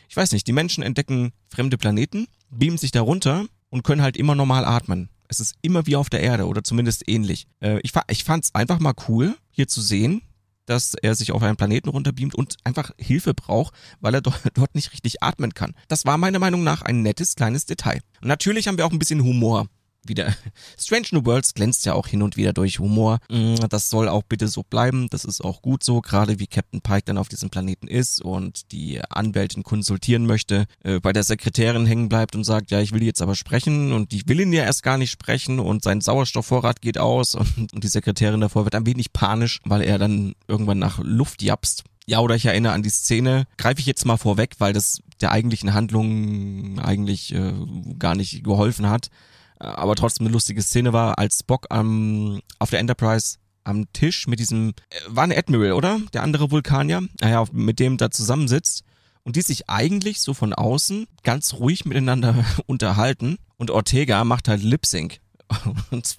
ich 0.08 0.16
weiß 0.16 0.32
nicht, 0.32 0.48
die 0.48 0.52
Menschen 0.52 0.82
entdecken 0.82 1.32
fremde 1.46 1.78
Planeten, 1.78 2.26
beamen 2.50 2.78
sich 2.78 2.90
da 2.90 3.00
runter 3.00 3.46
und 3.70 3.82
können 3.82 4.02
halt 4.02 4.16
immer 4.16 4.34
normal 4.34 4.64
atmen. 4.64 5.08
Es 5.28 5.40
ist 5.40 5.54
immer 5.62 5.86
wie 5.86 5.96
auf 5.96 6.10
der 6.10 6.20
Erde 6.20 6.46
oder 6.46 6.62
zumindest 6.64 7.08
ähnlich. 7.08 7.46
Äh, 7.60 7.80
ich 7.82 7.92
ich 8.08 8.24
fand 8.24 8.44
es 8.44 8.54
einfach 8.54 8.80
mal 8.80 8.94
cool, 9.08 9.36
hier 9.50 9.68
zu 9.68 9.80
sehen, 9.80 10.22
dass 10.66 10.94
er 10.94 11.14
sich 11.14 11.32
auf 11.32 11.42
einen 11.42 11.56
Planeten 11.56 11.88
runterbeamt 11.88 12.34
und 12.34 12.56
einfach 12.64 12.92
Hilfe 12.98 13.34
braucht, 13.34 13.74
weil 14.00 14.14
er 14.14 14.20
dort 14.54 14.74
nicht 14.74 14.92
richtig 14.92 15.22
atmen 15.22 15.54
kann. 15.54 15.74
Das 15.88 16.04
war 16.04 16.18
meiner 16.18 16.38
Meinung 16.38 16.64
nach 16.64 16.82
ein 16.82 17.02
nettes 17.02 17.34
kleines 17.34 17.66
Detail. 17.66 18.00
Und 18.20 18.28
natürlich 18.28 18.68
haben 18.68 18.76
wir 18.76 18.86
auch 18.86 18.92
ein 18.92 18.98
bisschen 18.98 19.22
Humor 19.22 19.68
wieder. 20.06 20.34
Strange 20.78 21.06
New 21.12 21.24
Worlds 21.24 21.54
glänzt 21.54 21.84
ja 21.86 21.94
auch 21.94 22.06
hin 22.06 22.22
und 22.22 22.36
wieder 22.36 22.52
durch 22.52 22.78
Humor. 22.78 23.18
Mm, 23.30 23.56
das 23.68 23.90
soll 23.90 24.08
auch 24.08 24.22
bitte 24.22 24.48
so 24.48 24.62
bleiben. 24.62 25.08
Das 25.10 25.24
ist 25.24 25.42
auch 25.42 25.62
gut 25.62 25.82
so, 25.82 26.00
gerade 26.00 26.38
wie 26.38 26.46
Captain 26.46 26.80
Pike 26.80 27.04
dann 27.06 27.18
auf 27.18 27.28
diesem 27.28 27.50
Planeten 27.50 27.86
ist 27.86 28.22
und 28.22 28.72
die 28.72 29.00
Anwältin 29.10 29.62
konsultieren 29.62 30.26
möchte, 30.26 30.66
äh, 30.82 31.00
bei 31.00 31.12
der 31.12 31.22
Sekretärin 31.22 31.86
hängen 31.86 32.08
bleibt 32.08 32.34
und 32.34 32.44
sagt, 32.44 32.70
ja, 32.70 32.80
ich 32.80 32.92
will 32.92 33.02
jetzt 33.02 33.22
aber 33.22 33.34
sprechen 33.34 33.92
und 33.92 34.12
ich 34.12 34.28
will 34.28 34.40
ihn 34.40 34.52
ja 34.52 34.64
erst 34.64 34.82
gar 34.82 34.98
nicht 34.98 35.10
sprechen 35.10 35.58
und 35.58 35.82
sein 35.82 36.00
Sauerstoffvorrat 36.00 36.80
geht 36.80 36.98
aus 36.98 37.34
und, 37.34 37.72
und 37.72 37.84
die 37.84 37.88
Sekretärin 37.88 38.40
davor 38.40 38.64
wird 38.64 38.74
ein 38.74 38.86
wenig 38.86 39.12
panisch, 39.12 39.60
weil 39.64 39.82
er 39.82 39.98
dann 39.98 40.34
irgendwann 40.48 40.78
nach 40.78 40.98
Luft 41.02 41.42
japst. 41.42 41.84
Ja, 42.06 42.18
oder 42.18 42.34
ich 42.34 42.46
erinnere 42.46 42.72
an 42.72 42.82
die 42.82 42.90
Szene, 42.90 43.46
greife 43.56 43.80
ich 43.80 43.86
jetzt 43.86 44.04
mal 44.04 44.16
vorweg, 44.16 44.56
weil 44.58 44.72
das 44.72 45.00
der 45.20 45.30
eigentlichen 45.30 45.74
Handlung 45.74 46.80
eigentlich 46.80 47.32
äh, 47.34 47.52
gar 47.98 48.16
nicht 48.16 48.42
geholfen 48.42 48.88
hat 48.88 49.10
aber 49.66 49.94
trotzdem 49.94 50.26
eine 50.26 50.32
lustige 50.32 50.62
Szene 50.62 50.92
war, 50.92 51.18
als 51.18 51.40
Spock 51.40 51.66
am, 51.70 52.40
auf 52.58 52.70
der 52.70 52.80
Enterprise 52.80 53.36
am 53.64 53.92
Tisch 53.92 54.26
mit 54.26 54.40
diesem, 54.40 54.70
äh, 54.70 55.00
war 55.08 55.24
ein 55.24 55.32
Admiral, 55.32 55.72
oder? 55.72 56.00
Der 56.12 56.22
andere 56.22 56.50
Vulkanier, 56.50 57.02
naja, 57.20 57.44
mit 57.52 57.78
dem 57.78 57.96
da 57.96 58.10
zusammensitzt 58.10 58.84
und 59.22 59.36
die 59.36 59.42
sich 59.42 59.68
eigentlich 59.68 60.20
so 60.20 60.34
von 60.34 60.54
außen 60.54 61.06
ganz 61.22 61.54
ruhig 61.54 61.84
miteinander 61.84 62.44
unterhalten 62.66 63.38
und 63.56 63.70
Ortega 63.70 64.24
macht 64.24 64.48
halt 64.48 64.62
Lip 64.62 64.86
Sync 64.86 65.20
und, 65.90 66.16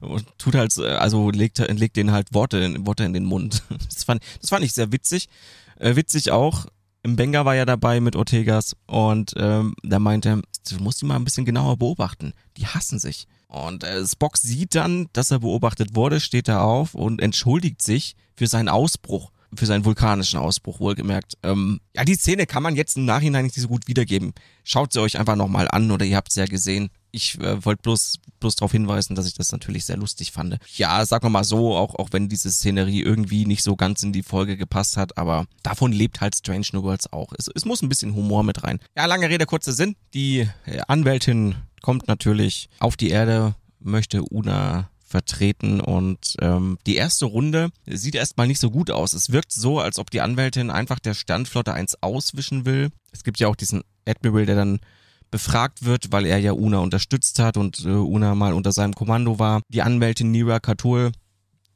und 0.00 0.38
tut 0.38 0.54
halt, 0.54 0.78
also 0.78 1.30
legt, 1.30 1.58
legt 1.58 1.96
denen 1.96 2.12
halt 2.12 2.32
Worte, 2.32 2.86
Worte 2.86 3.04
in 3.04 3.12
den 3.12 3.24
Mund. 3.24 3.62
Das 3.92 4.04
fand, 4.04 4.22
das 4.40 4.50
fand 4.50 4.64
ich 4.64 4.72
sehr 4.72 4.92
witzig. 4.92 5.28
Äh, 5.76 5.96
witzig 5.96 6.30
auch, 6.30 6.66
Mbenga 7.06 7.44
war 7.44 7.54
ja 7.54 7.64
dabei 7.64 8.00
mit 8.00 8.14
Ortegas 8.14 8.76
und 8.86 9.32
ähm, 9.36 9.74
der 9.82 9.98
meinte, 9.98 10.42
du 10.68 10.82
musst 10.82 11.00
die 11.00 11.06
mal 11.06 11.16
ein 11.16 11.24
bisschen 11.24 11.46
genauer 11.46 11.78
beobachten. 11.78 12.32
Die 12.56 12.66
hassen 12.66 12.98
sich. 12.98 13.26
Und 13.48 13.84
äh, 13.84 14.06
Spock 14.06 14.36
sieht 14.36 14.74
dann, 14.74 15.08
dass 15.12 15.30
er 15.30 15.40
beobachtet 15.40 15.94
wurde, 15.94 16.20
steht 16.20 16.48
da 16.48 16.60
auf 16.60 16.94
und 16.94 17.20
entschuldigt 17.20 17.82
sich 17.82 18.16
für 18.36 18.46
seinen 18.46 18.68
Ausbruch, 18.68 19.32
für 19.54 19.66
seinen 19.66 19.84
vulkanischen 19.84 20.38
Ausbruch, 20.38 20.78
wohlgemerkt. 20.78 21.34
Ähm, 21.42 21.80
ja, 21.96 22.04
die 22.04 22.14
Szene 22.14 22.46
kann 22.46 22.62
man 22.62 22.76
jetzt 22.76 22.96
im 22.96 23.06
Nachhinein 23.06 23.44
nicht 23.44 23.56
so 23.56 23.66
gut 23.66 23.88
wiedergeben. 23.88 24.32
Schaut 24.62 24.92
sie 24.92 25.00
euch 25.00 25.18
einfach 25.18 25.36
nochmal 25.36 25.68
an 25.68 25.90
oder 25.90 26.04
ihr 26.04 26.16
habt 26.16 26.28
es 26.28 26.36
ja 26.36 26.44
gesehen 26.44 26.90
ich 27.12 27.38
äh, 27.40 27.64
wollte 27.64 27.82
bloß, 27.82 28.18
bloß 28.40 28.56
darauf 28.56 28.72
hinweisen, 28.72 29.14
dass 29.14 29.26
ich 29.26 29.34
das 29.34 29.52
natürlich 29.52 29.84
sehr 29.84 29.96
lustig 29.96 30.32
fand. 30.32 30.58
Ja, 30.76 31.04
wir 31.08 31.30
mal 31.30 31.44
so, 31.44 31.76
auch, 31.76 31.94
auch 31.94 32.08
wenn 32.12 32.28
diese 32.28 32.50
Szenerie 32.50 33.02
irgendwie 33.02 33.46
nicht 33.46 33.62
so 33.62 33.76
ganz 33.76 34.02
in 34.02 34.12
die 34.12 34.22
Folge 34.22 34.56
gepasst 34.56 34.96
hat, 34.96 35.18
aber 35.18 35.46
davon 35.62 35.92
lebt 35.92 36.20
halt 36.20 36.34
Strange 36.34 36.66
New 36.72 36.82
Worlds 36.82 37.12
auch. 37.12 37.32
Es, 37.38 37.48
es 37.54 37.64
muss 37.64 37.82
ein 37.82 37.88
bisschen 37.88 38.14
Humor 38.14 38.42
mit 38.42 38.62
rein. 38.64 38.80
Ja, 38.96 39.06
lange 39.06 39.28
Rede, 39.28 39.46
kurzer 39.46 39.72
Sinn. 39.72 39.96
Die 40.14 40.48
äh, 40.66 40.80
Anwältin 40.88 41.56
kommt 41.82 42.08
natürlich 42.08 42.68
auf 42.78 42.96
die 42.96 43.10
Erde, 43.10 43.54
möchte 43.80 44.22
Una 44.30 44.90
vertreten 45.10 45.80
und 45.80 46.36
ähm, 46.40 46.78
die 46.86 46.94
erste 46.94 47.26
Runde 47.26 47.70
sieht 47.86 48.14
erstmal 48.14 48.46
nicht 48.46 48.60
so 48.60 48.70
gut 48.70 48.92
aus. 48.92 49.12
Es 49.12 49.32
wirkt 49.32 49.52
so, 49.52 49.80
als 49.80 49.98
ob 49.98 50.10
die 50.10 50.20
Anwältin 50.20 50.70
einfach 50.70 51.00
der 51.00 51.14
Sternflotte 51.14 51.74
eins 51.74 52.00
auswischen 52.00 52.64
will. 52.64 52.90
Es 53.10 53.24
gibt 53.24 53.40
ja 53.40 53.48
auch 53.48 53.56
diesen 53.56 53.82
Admiral, 54.06 54.46
der 54.46 54.54
dann 54.54 54.80
befragt 55.30 55.84
wird, 55.84 56.12
weil 56.12 56.26
er 56.26 56.38
ja 56.38 56.52
Una 56.52 56.78
unterstützt 56.78 57.38
hat 57.38 57.56
und 57.56 57.84
äh, 57.84 57.88
Una 57.88 58.34
mal 58.34 58.52
unter 58.52 58.72
seinem 58.72 58.94
Kommando 58.94 59.38
war. 59.38 59.62
Die 59.68 59.82
Anwältin 59.82 60.30
Nira 60.30 60.60
Katul, 60.60 61.12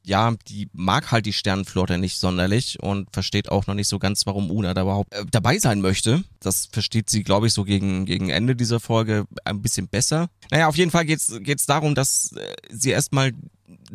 ja, 0.05 0.35
die 0.49 0.69
mag 0.73 1.11
halt 1.13 1.25
die 1.25 1.33
Sternenflotte 1.33 1.97
nicht 1.97 2.19
sonderlich 2.19 2.79
und 2.81 3.09
versteht 3.13 3.49
auch 3.51 3.67
noch 3.67 3.75
nicht 3.75 3.89
so 3.89 3.99
ganz, 3.99 4.27
warum 4.27 4.51
Una 4.51 4.75
da 4.75 4.83
überhaupt 4.83 5.15
äh, 5.15 5.25
dabei 5.31 5.59
sein 5.59 5.81
möchte. 5.81 6.25
Das 6.41 6.67
versteht 6.67 7.09
sie, 7.09 7.23
glaube 7.23 7.47
ich, 7.47 7.55
so 7.55 7.65
gegen, 7.65 8.05
gegen 8.05 8.29
Ende 8.29 8.55
dieser 8.55 8.81
Folge 8.81 9.25
ein 9.45 9.63
bisschen 9.63 9.89
besser. 9.89 10.29
Naja, 10.51 10.69
auf 10.69 10.77
jeden 10.77 10.91
Fall 10.91 11.07
geht's 11.07 11.33
geht's 11.41 11.67
darum, 11.67 11.95
dass 11.95 12.33
äh, 12.33 12.55
sie 12.71 12.91
erstmal 12.91 13.33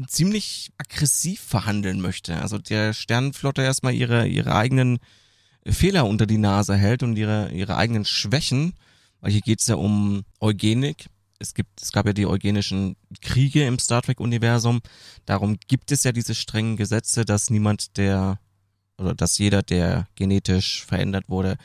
ziemlich 0.08 0.72
aggressiv 0.78 1.42
verhandeln 1.42 2.02
möchte. 2.02 2.38
Also 2.42 2.58
der 2.58 2.94
Sternenflotte 2.94 3.62
erstmal 3.62 3.94
ihre, 3.94 4.28
ihre 4.28 4.56
eigenen 4.56 5.00
Fehler 5.66 6.08
unter 6.08 6.26
die 6.26 6.38
Nase 6.38 6.76
hält 6.76 7.04
und 7.04 7.18
ihre, 7.18 7.52
ihre 7.52 7.76
eigenen 7.76 8.06
Schwächen 8.06 8.74
weil 9.22 9.32
hier 9.32 9.42
geht 9.42 9.62
es 9.62 9.68
ja 9.68 9.76
um 9.76 10.24
Eugenik. 10.40 11.10
Es 11.40 11.54
gibt, 11.54 11.82
es 11.82 11.92
gab 11.92 12.06
ja 12.06 12.14
die 12.14 12.26
eugenischen 12.26 12.98
Kriege 13.22 13.66
im 13.66 13.80
Star 13.80 14.02
Trek-Universum. 14.02 14.82
Darum 15.26 15.58
gibt 15.68 15.92
es 15.92 16.04
ja 16.04 16.12
diese 16.12 16.36
strengen 16.36 16.76
Gesetze, 16.76 17.24
dass 17.24 17.50
niemand, 17.50 17.98
der 17.98 18.40
oder 18.98 19.16
dass 19.16 19.38
jeder, 19.38 19.64
der 19.64 20.08
genetisch 20.16 20.86
verändert 20.86 21.30
wurde, 21.30 21.58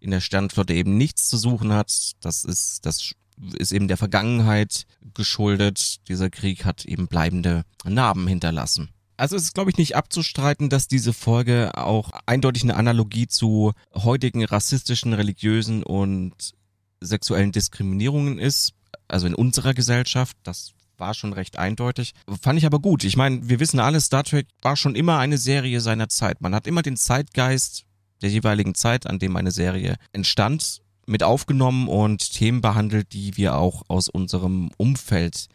in 0.00 0.10
der 0.10 0.20
Sternflotte 0.20 0.74
eben 0.74 0.96
nichts 0.96 1.28
zu 1.28 1.36
suchen 1.36 1.72
hat. 1.72 2.12
Das 2.20 2.44
ist, 2.44 2.84
das 2.84 3.12
ist 3.58 3.72
eben 3.72 3.88
der 3.88 3.96
Vergangenheit 3.96 4.86
geschuldet. 5.14 6.08
Dieser 6.08 6.30
Krieg 6.30 6.64
hat 6.64 6.84
eben 6.84 7.06
bleibende 7.06 7.64
Narben 7.84 8.26
hinterlassen. 8.26 8.90
Also 9.16 9.36
es 9.36 9.42
ist, 9.42 9.54
glaube 9.54 9.70
ich, 9.70 9.76
nicht 9.76 9.96
abzustreiten, 9.96 10.70
dass 10.70 10.88
diese 10.88 11.12
Folge 11.12 11.72
auch 11.76 12.10
eindeutig 12.24 12.62
eine 12.62 12.76
Analogie 12.76 13.26
zu 13.26 13.72
heutigen 13.94 14.44
rassistischen, 14.44 15.12
religiösen 15.12 15.82
und 15.82 16.54
sexuellen 17.00 17.52
Diskriminierungen 17.52 18.38
ist, 18.38 18.72
also 19.08 19.26
in 19.26 19.34
unserer 19.34 19.74
Gesellschaft, 19.74 20.36
das 20.42 20.72
war 20.98 21.14
schon 21.14 21.32
recht 21.32 21.58
eindeutig. 21.58 22.14
Fand 22.40 22.58
ich 22.58 22.66
aber 22.66 22.78
gut. 22.78 23.04
Ich 23.04 23.16
meine, 23.16 23.48
wir 23.48 23.58
wissen 23.58 23.80
alle, 23.80 24.00
Star 24.00 24.22
Trek 24.22 24.46
war 24.62 24.76
schon 24.76 24.94
immer 24.94 25.18
eine 25.18 25.38
Serie 25.38 25.80
seiner 25.80 26.08
Zeit. 26.08 26.40
Man 26.40 26.54
hat 26.54 26.66
immer 26.66 26.82
den 26.82 26.96
Zeitgeist 26.96 27.84
der 28.22 28.30
jeweiligen 28.30 28.74
Zeit, 28.74 29.06
an 29.06 29.18
dem 29.18 29.36
eine 29.36 29.50
Serie 29.50 29.96
entstand, 30.12 30.82
mit 31.06 31.22
aufgenommen 31.22 31.88
und 31.88 32.32
Themen 32.32 32.60
behandelt, 32.60 33.12
die 33.12 33.36
wir 33.36 33.56
auch 33.56 33.82
aus 33.88 34.08
unserem 34.08 34.70
Umfeld 34.76 35.48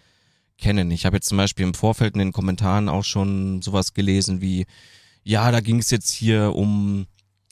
kennen. 0.57 0.91
Ich 0.91 1.05
habe 1.05 1.17
jetzt 1.17 1.29
zum 1.29 1.37
Beispiel 1.37 1.65
im 1.65 1.73
Vorfeld 1.73 2.15
in 2.15 2.19
den 2.19 2.31
Kommentaren 2.31 2.89
auch 2.89 3.03
schon 3.03 3.61
sowas 3.61 3.93
gelesen 3.93 4.41
wie, 4.41 4.65
ja, 5.23 5.51
da 5.51 5.59
ging 5.59 5.79
es 5.79 5.91
jetzt 5.91 6.11
hier 6.11 6.55
um 6.55 7.05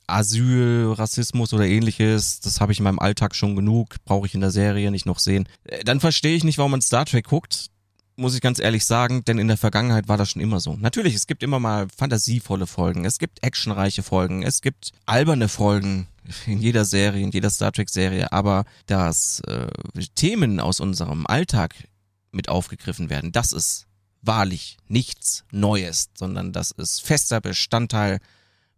Asyl, 0.07 0.93
Rassismus 0.93 1.53
oder 1.53 1.65
ähnliches, 1.65 2.39
das 2.39 2.61
habe 2.61 2.71
ich 2.71 2.79
in 2.79 2.83
meinem 2.83 2.99
Alltag 2.99 3.35
schon 3.35 3.55
genug, 3.55 3.95
brauche 4.05 4.25
ich 4.25 4.33
in 4.33 4.41
der 4.41 4.51
Serie 4.51 4.91
nicht 4.91 5.05
noch 5.05 5.19
sehen. 5.19 5.47
Äh, 5.63 5.83
dann 5.83 5.99
verstehe 5.99 6.35
ich 6.35 6.43
nicht, 6.43 6.57
warum 6.57 6.71
man 6.71 6.81
Star 6.81 7.05
Trek 7.05 7.25
guckt, 7.25 7.69
muss 8.15 8.35
ich 8.35 8.41
ganz 8.41 8.59
ehrlich 8.59 8.85
sagen, 8.85 9.25
denn 9.25 9.39
in 9.39 9.47
der 9.47 9.57
Vergangenheit 9.57 10.07
war 10.07 10.17
das 10.17 10.31
schon 10.31 10.41
immer 10.41 10.59
so. 10.59 10.75
Natürlich, 10.75 11.15
es 11.15 11.27
gibt 11.27 11.41
immer 11.41 11.59
mal 11.59 11.87
fantasievolle 11.95 12.67
Folgen, 12.67 13.05
es 13.05 13.17
gibt 13.17 13.43
actionreiche 13.43 14.03
Folgen, 14.03 14.43
es 14.43 14.61
gibt 14.61 14.91
alberne 15.05 15.49
Folgen 15.49 16.07
in 16.45 16.59
jeder 16.59 16.85
Serie, 16.85 17.23
in 17.23 17.31
jeder 17.31 17.49
Star 17.49 17.71
Trek 17.71 17.89
Serie, 17.89 18.31
aber 18.31 18.65
dass 18.85 19.39
äh, 19.41 19.67
Themen 20.15 20.59
aus 20.59 20.79
unserem 20.79 21.25
Alltag 21.25 21.75
mit 22.31 22.49
aufgegriffen 22.49 23.09
werden, 23.09 23.31
das 23.31 23.51
ist 23.51 23.87
wahrlich 24.21 24.77
nichts 24.87 25.43
Neues, 25.51 26.09
sondern 26.17 26.53
das 26.53 26.71
ist 26.71 27.01
fester 27.01 27.41
Bestandteil 27.41 28.19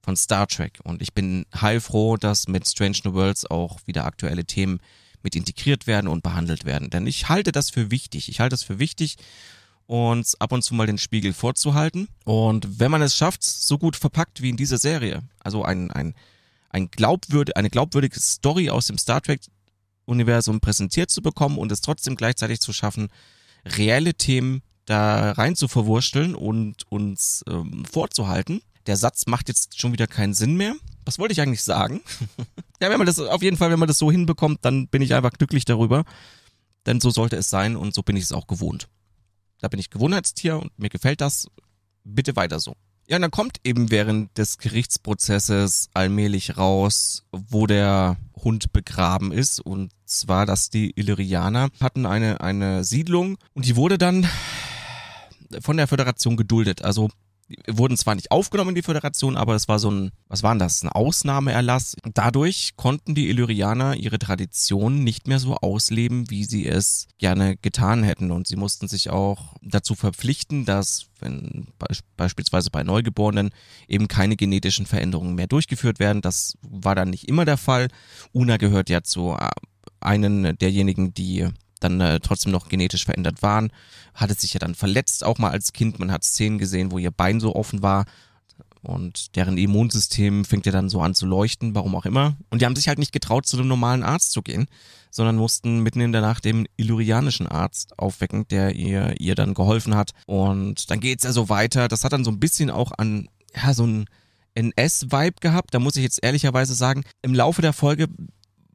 von 0.05 0.15
Star 0.15 0.47
Trek. 0.47 0.79
Und 0.83 1.01
ich 1.01 1.13
bin 1.13 1.45
heilfroh, 1.59 2.15
dass 2.15 2.47
mit 2.47 2.67
Strange 2.67 2.99
New 3.03 3.13
Worlds 3.13 3.45
auch 3.49 3.79
wieder 3.85 4.05
aktuelle 4.05 4.45
Themen 4.45 4.79
mit 5.23 5.35
integriert 5.35 5.87
werden 5.87 6.07
und 6.07 6.21
behandelt 6.21 6.63
werden. 6.63 6.91
Denn 6.91 7.07
ich 7.07 7.27
halte 7.27 7.51
das 7.51 7.71
für 7.71 7.89
wichtig. 7.89 8.29
Ich 8.29 8.39
halte 8.39 8.53
es 8.53 8.63
für 8.63 8.77
wichtig, 8.77 9.17
uns 9.87 10.39
ab 10.39 10.51
und 10.51 10.61
zu 10.61 10.75
mal 10.75 10.85
den 10.85 10.99
Spiegel 10.99 11.33
vorzuhalten. 11.33 12.07
Und 12.23 12.79
wenn 12.79 12.91
man 12.91 13.01
es 13.01 13.15
schafft, 13.15 13.43
so 13.43 13.79
gut 13.79 13.95
verpackt 13.95 14.41
wie 14.41 14.49
in 14.49 14.57
dieser 14.57 14.77
Serie, 14.77 15.23
also 15.39 15.63
ein, 15.63 15.91
ein, 15.91 16.13
ein 16.69 16.89
glaubwürd, 16.91 17.55
eine 17.55 17.71
glaubwürdige 17.71 18.19
Story 18.19 18.69
aus 18.69 18.87
dem 18.87 18.99
Star 18.99 19.21
Trek 19.21 19.41
Universum 20.05 20.59
präsentiert 20.59 21.09
zu 21.09 21.23
bekommen 21.23 21.57
und 21.57 21.71
es 21.71 21.81
trotzdem 21.81 22.15
gleichzeitig 22.15 22.59
zu 22.59 22.73
schaffen, 22.73 23.09
reelle 23.65 24.13
Themen 24.13 24.61
da 24.85 25.31
rein 25.31 25.55
zu 25.55 25.67
verwursteln 25.67 26.35
und 26.35 26.83
uns 26.91 27.43
ähm, 27.49 27.85
vorzuhalten, 27.85 28.61
der 28.87 28.97
Satz 28.97 29.25
macht 29.27 29.47
jetzt 29.47 29.79
schon 29.79 29.93
wieder 29.93 30.07
keinen 30.07 30.33
Sinn 30.33 30.55
mehr. 30.55 30.75
Was 31.05 31.19
wollte 31.19 31.33
ich 31.33 31.41
eigentlich 31.41 31.63
sagen? 31.63 32.01
ja, 32.81 32.89
wenn 32.89 32.97
man 32.97 33.07
das, 33.07 33.19
auf 33.19 33.41
jeden 33.41 33.57
Fall, 33.57 33.71
wenn 33.71 33.79
man 33.79 33.87
das 33.87 33.97
so 33.97 34.11
hinbekommt, 34.11 34.59
dann 34.63 34.87
bin 34.87 35.01
ich 35.01 35.13
einfach 35.13 35.31
glücklich 35.31 35.65
darüber. 35.65 36.05
Denn 36.85 37.01
so 37.01 37.09
sollte 37.09 37.35
es 37.35 37.49
sein 37.49 37.75
und 37.75 37.93
so 37.93 38.03
bin 38.03 38.15
ich 38.15 38.23
es 38.23 38.31
auch 38.31 38.47
gewohnt. 38.47 38.87
Da 39.59 39.67
bin 39.67 39.79
ich 39.79 39.89
Gewohnheitstier 39.89 40.57
und 40.59 40.77
mir 40.77 40.89
gefällt 40.89 41.21
das. 41.21 41.47
Bitte 42.03 42.35
weiter 42.35 42.59
so. 42.59 42.75
Ja, 43.07 43.17
und 43.17 43.21
dann 43.21 43.31
kommt 43.31 43.59
eben 43.63 43.91
während 43.91 44.35
des 44.37 44.57
Gerichtsprozesses 44.57 45.89
allmählich 45.93 46.57
raus, 46.57 47.23
wo 47.31 47.67
der 47.67 48.17
Hund 48.35 48.73
begraben 48.73 49.31
ist. 49.31 49.59
Und 49.59 49.91
zwar, 50.05 50.45
dass 50.45 50.69
die 50.69 50.91
Illyrianer 50.95 51.69
hatten 51.79 52.05
eine, 52.05 52.41
eine 52.41 52.83
Siedlung 52.83 53.37
und 53.53 53.65
die 53.65 53.75
wurde 53.75 53.97
dann 53.97 54.27
von 55.61 55.77
der 55.77 55.87
Föderation 55.87 56.35
geduldet. 56.35 56.83
Also 56.83 57.09
wurden 57.67 57.95
zwar 57.95 58.15
nicht 58.15 58.31
aufgenommen 58.31 58.69
in 58.69 58.75
die 58.75 58.81
Föderation, 58.81 59.37
aber 59.37 59.53
es 59.53 59.67
war 59.67 59.77
so 59.77 59.91
ein, 59.91 60.11
was 60.27 60.41
war 60.41 60.53
denn 60.53 60.59
das, 60.59 60.83
ein 60.83 60.89
Ausnahmeerlass. 60.89 61.95
Dadurch 62.13 62.73
konnten 62.75 63.13
die 63.13 63.29
Illyrianer 63.29 63.95
ihre 63.95 64.17
Tradition 64.17 65.03
nicht 65.03 65.27
mehr 65.27 65.39
so 65.39 65.55
ausleben, 65.55 66.29
wie 66.29 66.43
sie 66.43 66.65
es 66.65 67.07
gerne 67.19 67.55
getan 67.57 68.03
hätten. 68.03 68.31
Und 68.31 68.47
sie 68.47 68.55
mussten 68.55 68.87
sich 68.87 69.11
auch 69.11 69.55
dazu 69.61 69.93
verpflichten, 69.93 70.65
dass, 70.65 71.07
wenn 71.19 71.67
beispielsweise 72.17 72.71
bei 72.71 72.83
Neugeborenen 72.83 73.51
eben 73.87 74.07
keine 74.07 74.35
genetischen 74.35 74.87
Veränderungen 74.87 75.35
mehr 75.35 75.47
durchgeführt 75.47 75.99
werden. 75.99 76.21
Das 76.21 76.57
war 76.61 76.95
dann 76.95 77.11
nicht 77.11 77.27
immer 77.27 77.45
der 77.45 77.57
Fall. 77.57 77.89
Una 78.31 78.57
gehört 78.57 78.89
ja 78.89 79.03
zu 79.03 79.33
äh, 79.33 79.49
einen 79.99 80.57
derjenigen, 80.57 81.13
die 81.13 81.47
dann 81.85 82.01
äh, 82.01 82.19
trotzdem 82.19 82.51
noch 82.51 82.69
genetisch 82.69 83.05
verändert 83.05 83.41
waren. 83.41 83.71
Hatte 84.13 84.33
sich 84.33 84.53
ja 84.53 84.59
dann 84.59 84.75
verletzt, 84.75 85.23
auch 85.23 85.37
mal 85.37 85.51
als 85.51 85.73
Kind. 85.73 85.99
Man 85.99 86.11
hat 86.11 86.23
Szenen 86.23 86.57
gesehen, 86.57 86.91
wo 86.91 86.97
ihr 86.97 87.11
Bein 87.11 87.39
so 87.39 87.55
offen 87.55 87.81
war. 87.81 88.05
Und 88.81 89.35
deren 89.35 89.57
Immunsystem 89.57 90.45
fängt 90.45 90.67
ja 90.67 90.71
dann 90.71 90.89
so 90.89 91.01
an 91.01 91.15
zu 91.15 91.25
leuchten, 91.25 91.73
warum 91.73 91.95
auch 91.95 92.05
immer. 92.05 92.37
Und 92.51 92.61
die 92.61 92.65
haben 92.65 92.75
sich 92.75 92.87
halt 92.87 92.99
nicht 92.99 93.11
getraut, 93.11 93.47
zu 93.47 93.57
einem 93.57 93.67
normalen 93.67 94.03
Arzt 94.03 94.31
zu 94.31 94.43
gehen, 94.43 94.67
sondern 95.09 95.37
mussten 95.37 95.79
mitten 95.79 96.01
in 96.01 96.11
der 96.11 96.21
Nacht 96.21 96.45
den 96.45 96.67
illyrianischen 96.77 97.47
Arzt 97.47 97.97
aufwecken, 97.97 98.47
der 98.49 98.75
ihr, 98.75 99.19
ihr 99.19 99.33
dann 99.33 99.55
geholfen 99.55 99.95
hat. 99.95 100.11
Und 100.27 100.91
dann 100.91 100.99
geht's 100.99 101.23
ja 101.23 101.31
so 101.31 101.49
weiter. 101.49 101.87
Das 101.87 102.03
hat 102.03 102.13
dann 102.13 102.23
so 102.23 102.31
ein 102.31 102.39
bisschen 102.39 102.69
auch 102.69 102.91
an, 102.95 103.27
ja, 103.55 103.73
so 103.73 103.87
ein 103.87 104.05
NS-Vibe 104.53 105.39
gehabt. 105.41 105.73
Da 105.73 105.79
muss 105.79 105.95
ich 105.95 106.03
jetzt 106.03 106.23
ehrlicherweise 106.23 106.75
sagen, 106.75 107.03
im 107.23 107.33
Laufe 107.33 107.61
der 107.61 107.73
Folge 107.73 108.07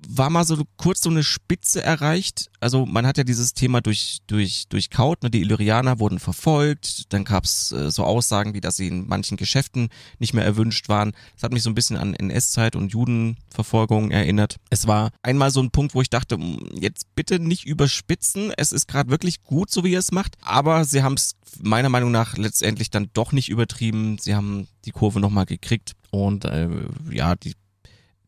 war 0.08 0.30
mal 0.30 0.44
so 0.44 0.62
kurz 0.76 1.02
so 1.02 1.10
eine 1.10 1.22
Spitze 1.22 1.82
erreicht. 1.82 2.50
Also 2.60 2.86
man 2.86 3.06
hat 3.06 3.18
ja 3.18 3.24
dieses 3.24 3.54
Thema 3.54 3.80
durch, 3.80 4.18
durch, 4.26 4.66
durchkaut, 4.68 5.22
ne? 5.22 5.30
die 5.30 5.40
Illyrianer 5.40 5.98
wurden 5.98 6.18
verfolgt, 6.18 7.12
dann 7.12 7.24
gab's 7.24 7.72
äh, 7.72 7.90
so 7.90 8.04
Aussagen, 8.04 8.54
wie 8.54 8.60
dass 8.60 8.76
sie 8.76 8.88
in 8.88 9.08
manchen 9.08 9.36
Geschäften 9.36 9.88
nicht 10.18 10.34
mehr 10.34 10.44
erwünscht 10.44 10.88
waren. 10.88 11.12
Das 11.34 11.42
hat 11.42 11.52
mich 11.52 11.62
so 11.62 11.70
ein 11.70 11.74
bisschen 11.74 11.96
an 11.96 12.14
NS-Zeit 12.14 12.76
und 12.76 12.92
Judenverfolgung 12.92 14.10
erinnert. 14.10 14.56
Es 14.70 14.86
war 14.86 15.10
einmal 15.22 15.50
so 15.50 15.60
ein 15.60 15.70
Punkt, 15.70 15.94
wo 15.94 16.02
ich 16.02 16.10
dachte, 16.10 16.38
jetzt 16.78 17.14
bitte 17.14 17.38
nicht 17.38 17.66
überspitzen, 17.66 18.52
es 18.56 18.72
ist 18.72 18.88
gerade 18.88 19.10
wirklich 19.10 19.42
gut, 19.42 19.70
so 19.70 19.84
wie 19.84 19.92
ihr 19.92 19.98
es 19.98 20.12
macht, 20.12 20.36
aber 20.42 20.84
sie 20.84 21.02
haben 21.02 21.14
es 21.14 21.36
meiner 21.60 21.88
Meinung 21.88 22.10
nach 22.10 22.36
letztendlich 22.36 22.90
dann 22.90 23.10
doch 23.12 23.32
nicht 23.32 23.48
übertrieben. 23.48 24.18
Sie 24.18 24.34
haben 24.34 24.68
die 24.84 24.92
Kurve 24.92 25.20
nochmal 25.20 25.46
gekriegt 25.46 25.92
und 26.10 26.44
äh, 26.44 26.68
ja, 27.10 27.34
die 27.34 27.54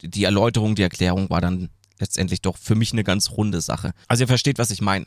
die 0.02 0.24
Erläuterung, 0.24 0.74
die 0.74 0.82
Erklärung 0.82 1.30
war 1.30 1.40
dann 1.40 1.70
letztendlich 1.98 2.42
doch 2.42 2.56
für 2.56 2.74
mich 2.74 2.92
eine 2.92 3.04
ganz 3.04 3.30
runde 3.30 3.60
Sache. 3.60 3.92
Also 4.08 4.24
ihr 4.24 4.28
versteht, 4.28 4.58
was 4.58 4.70
ich 4.70 4.80
meine. 4.80 5.06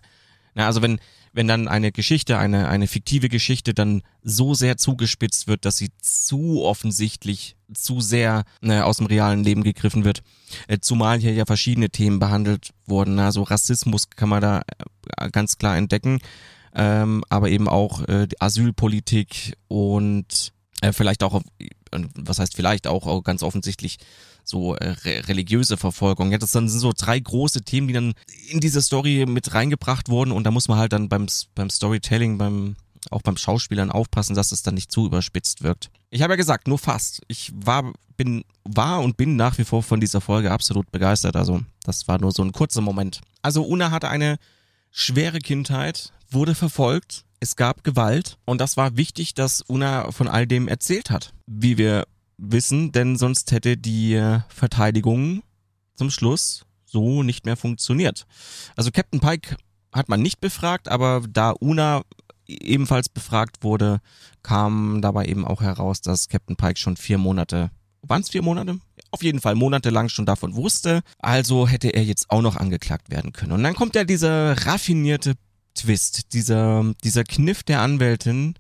Na, 0.56 0.68
also 0.68 0.82
wenn, 0.82 1.00
wenn 1.34 1.50
dann 1.50 1.68
eine 1.68 1.92
Geschichte, 1.92 2.38
eine, 2.38 2.70
eine 2.70 2.88
fiktive 2.88 3.28
Geschichte 3.28 3.74
dann 3.74 4.02
so 4.24 4.54
sehr 4.54 4.78
zugespitzt 4.78 5.48
wird, 5.48 5.66
dass 5.66 5.76
sie 5.76 5.90
zu 6.02 6.64
offensichtlich, 6.64 7.58
zu 7.74 8.00
sehr 8.00 8.46
ne, 8.62 8.86
aus 8.86 8.98
dem 8.98 9.08
realen 9.08 9.44
Leben 9.44 9.64
gegriffen 9.64 10.06
wird, 10.06 10.24
äh, 10.68 10.80
zumal 10.80 11.20
hier 11.20 11.34
ja 11.34 11.46
verschiedene 11.46 11.90
Themen 11.90 12.20
behandelt 12.20 12.70
wurden. 12.86 13.20
Also 13.20 13.44
Rassismus 13.44 14.10
kann 14.10 14.30
man 14.30 14.42
da 14.42 14.62
äh, 15.18 15.30
ganz 15.30 15.58
klar 15.58 15.76
entdecken, 15.76 16.20
ähm, 16.74 17.26
aber 17.28 17.50
eben 17.50 17.68
auch 17.68 18.08
äh, 18.08 18.28
Asylpolitik 18.40 19.58
und 19.68 20.54
äh, 20.82 20.94
vielleicht 20.94 21.24
auch, 21.24 21.42
was 21.92 22.40
heißt 22.40 22.56
vielleicht 22.56 22.88
auch, 22.88 23.08
auch 23.08 23.24
ganz 23.24 23.44
offensichtlich 23.44 23.98
so 24.44 24.76
äh, 24.76 24.90
re 24.90 25.28
religiöse 25.28 25.78
Verfolgung. 25.78 26.32
Ja, 26.32 26.38
das 26.38 26.52
sind 26.52 26.70
so 26.70 26.94
drei 26.96 27.20
große 27.20 27.64
Themen, 27.64 27.88
die 27.88 27.94
dann 27.94 28.14
in 28.50 28.60
diese 28.60 28.82
Story 28.82 29.26
mit 29.28 29.54
reingebracht 29.54 30.10
wurden 30.10 30.32
und 30.32 30.44
da 30.44 30.52
muss 30.52 30.68
man 30.68 30.78
halt 30.78 30.94
dann 30.94 31.10
beim, 31.10 31.28
beim 31.56 31.70
Storytelling, 31.70 32.38
beim 32.38 32.76
auch 33.12 33.22
beim 33.22 33.38
Schauspielern 33.38 33.92
aufpassen, 33.92 34.36
dass 34.36 34.52
es 34.52 34.64
dann 34.64 34.76
nicht 34.76 34.92
zu 34.92 35.06
überspitzt 35.06 35.64
wirkt. 35.64 35.90
Ich 36.10 36.22
habe 36.22 36.34
ja 36.34 36.38
gesagt, 36.38 36.68
nur 36.68 36.80
fast. 36.80 37.22
Ich 37.28 37.52
war, 37.54 37.94
bin, 38.18 38.44
war 38.64 39.02
und 39.02 39.18
bin 39.18 39.36
nach 39.36 39.58
wie 39.58 39.64
vor 39.64 39.84
von 39.84 40.00
dieser 40.00 40.22
Folge 40.22 40.52
absolut 40.52 40.92
begeistert. 40.92 41.36
Also, 41.36 41.62
das 41.84 42.08
war 42.08 42.20
nur 42.20 42.32
so 42.32 42.44
ein 42.44 42.52
kurzer 42.52 42.82
Moment. 42.82 43.22
Also, 43.42 43.64
Una 43.64 43.92
hatte 43.92 44.10
eine 44.10 44.38
schwere 44.92 45.40
Kindheit, 45.40 46.14
wurde 46.30 46.56
verfolgt, 46.56 47.25
es 47.40 47.56
gab 47.56 47.84
Gewalt 47.84 48.38
und 48.46 48.62
das 48.62 48.78
war 48.78 48.98
wichtig, 48.98 49.34
dass 49.34 49.62
Una 49.62 50.12
von 50.12 50.28
all 50.28 50.48
dem 50.48 50.68
erzählt 50.68 51.10
hat. 51.10 51.34
Wie 51.48 51.78
wir 51.78 52.06
wissen, 52.38 52.92
denn 52.92 53.16
sonst 53.16 53.52
hätte 53.52 53.78
die 53.78 54.16
äh, 54.16 54.40
Verteidigung 54.50 55.44
zum 55.96 56.10
Schluss 56.10 56.66
so 56.86 57.24
nicht 57.24 57.46
mehr 57.46 57.58
funktioniert. 57.58 58.26
Also 58.76 58.92
Captain 58.92 59.20
Pike 59.20 59.58
hat 59.92 60.10
man 60.10 60.22
nicht 60.22 60.42
befragt, 60.42 60.90
aber 60.90 61.24
da 61.30 61.54
Una 61.60 62.04
ebenfalls 62.48 63.10
befragt 63.10 63.64
wurde, 63.64 64.00
kam 64.44 65.02
dabei 65.02 65.26
eben 65.26 65.46
auch 65.46 65.62
heraus, 65.62 66.02
dass 66.02 66.30
Captain 66.30 66.56
Pike 66.56 66.78
schon 66.78 66.98
vier 66.98 67.18
Monate, 67.18 67.72
waren 68.02 68.22
es 68.22 68.30
vier 68.30 68.44
Monate? 68.44 68.80
Auf 69.12 69.24
jeden 69.24 69.40
Fall 69.40 69.56
monatelang 69.56 70.10
schon 70.10 70.26
davon 70.26 70.56
wusste. 70.56 71.02
Also 71.20 71.68
hätte 71.68 71.90
er 71.90 72.04
jetzt 72.04 72.30
auch 72.30 72.42
noch 72.42 72.58
angeklagt 72.58 73.10
werden 73.10 73.32
können. 73.34 73.54
Und 73.54 73.64
dann 73.64 73.74
kommt 73.74 73.96
ja 73.96 74.04
dieser 74.04 74.68
raffinierte 74.68 75.36
Twist, 75.76 76.34
dieser, 76.34 76.94
dieser 77.04 77.24
Kniff 77.24 77.64
der 77.64 77.82
Anwältin, 77.82 78.56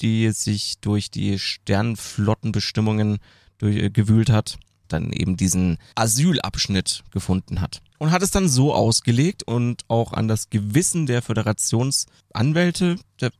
die 0.00 0.30
sich 0.30 0.80
durch 0.80 1.10
die 1.10 1.38
Sternflottenbestimmungen 1.38 3.18
durch, 3.58 3.76
äh, 3.76 3.90
gewühlt 3.90 4.30
hat, 4.30 4.58
dann 4.88 5.12
eben 5.12 5.36
diesen 5.36 5.78
Asylabschnitt 5.94 7.04
gefunden 7.10 7.60
hat. 7.60 7.82
Und 7.98 8.10
hat 8.10 8.22
es 8.22 8.30
dann 8.30 8.48
so 8.48 8.74
ausgelegt 8.74 9.42
und 9.42 9.82
auch 9.88 10.12
an 10.12 10.28
das 10.28 10.50
Gewissen 10.50 11.06
der 11.06 11.22
Föderationsanwälte, 11.22 12.96
der 13.20 13.30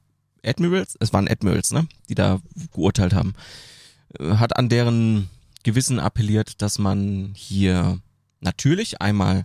Admirals, 0.44 0.96
es 1.00 1.12
waren 1.12 1.28
Admirals, 1.28 1.72
ne, 1.72 1.86
die 2.08 2.14
da 2.14 2.40
geurteilt 2.72 3.14
haben, 3.14 3.34
äh, 4.18 4.36
hat 4.36 4.56
an 4.56 4.68
deren 4.68 5.28
Gewissen 5.62 5.98
appelliert, 5.98 6.62
dass 6.62 6.78
man 6.78 7.32
hier 7.34 8.00
natürlich 8.40 9.00
einmal 9.00 9.44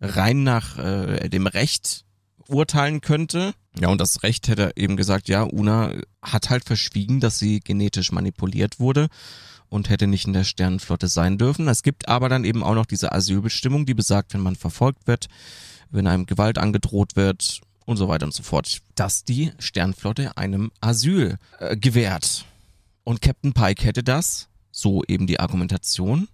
rein 0.00 0.42
nach 0.42 0.78
äh, 0.78 1.28
dem 1.28 1.46
Recht 1.46 2.04
urteilen 2.50 3.00
könnte. 3.00 3.54
Ja, 3.78 3.88
und 3.88 4.00
das 4.00 4.22
Recht 4.22 4.48
hätte 4.48 4.72
eben 4.76 4.96
gesagt, 4.96 5.28
ja, 5.28 5.42
Una 5.44 5.92
hat 6.22 6.50
halt 6.50 6.64
verschwiegen, 6.64 7.20
dass 7.20 7.38
sie 7.38 7.60
genetisch 7.60 8.12
manipuliert 8.12 8.80
wurde 8.80 9.08
und 9.68 9.88
hätte 9.88 10.06
nicht 10.06 10.26
in 10.26 10.32
der 10.32 10.44
Sternenflotte 10.44 11.08
sein 11.08 11.38
dürfen. 11.38 11.68
Es 11.68 11.82
gibt 11.82 12.08
aber 12.08 12.28
dann 12.28 12.44
eben 12.44 12.62
auch 12.62 12.74
noch 12.74 12.86
diese 12.86 13.12
Asylbestimmung, 13.12 13.86
die 13.86 13.94
besagt, 13.94 14.34
wenn 14.34 14.40
man 14.40 14.56
verfolgt 14.56 15.06
wird, 15.06 15.28
wenn 15.90 16.06
einem 16.06 16.26
Gewalt 16.26 16.58
angedroht 16.58 17.16
wird 17.16 17.60
und 17.86 17.96
so 17.96 18.08
weiter 18.08 18.26
und 18.26 18.34
so 18.34 18.42
fort, 18.42 18.80
dass 18.94 19.24
die 19.24 19.52
Sternflotte 19.58 20.36
einem 20.36 20.70
Asyl 20.80 21.38
äh, 21.58 21.76
gewährt. 21.76 22.44
Und 23.04 23.22
Captain 23.22 23.52
Pike 23.52 23.84
hätte 23.84 24.02
das, 24.02 24.48
so 24.70 25.02
eben 25.04 25.26
die 25.26 25.40
Argumentation, 25.40 26.28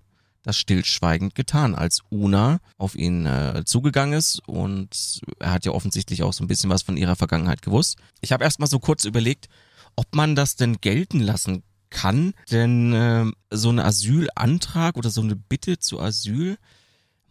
das 0.47 0.57
stillschweigend 0.57 1.35
getan, 1.35 1.75
als 1.75 2.03
Una 2.09 2.61
auf 2.79 2.95
ihn 2.95 3.27
äh, 3.27 3.65
zugegangen 3.65 4.17
ist 4.17 4.41
und 4.47 5.21
er 5.41 5.53
hat 5.53 5.67
ja 5.67 5.73
offensichtlich 5.73 6.23
auch 6.23 6.33
so 6.33 6.45
ein 6.45 6.47
bisschen 6.47 6.71
was 6.71 6.83
von 6.83 6.97
ihrer 6.97 7.17
Vergangenheit 7.17 7.63
gewusst. 7.63 7.99
Ich 8.21 8.31
habe 8.31 8.45
erst 8.45 8.61
mal 8.61 8.69
so 8.69 8.79
kurz 8.79 9.05
überlegt, 9.05 9.49
ob 9.97 10.15
man 10.15 10.37
das 10.37 10.55
denn 10.55 10.77
gelten 10.81 11.19
lassen 11.19 11.65
kann, 11.91 12.33
denn 12.53 12.93
äh, 12.93 13.27
so 13.51 13.71
ein 13.71 13.81
Asylantrag 13.81 14.97
oder 14.97 15.11
so 15.11 15.21
eine 15.21 15.35
Bitte 15.35 15.79
zu 15.79 16.01
Asyl 16.01 16.59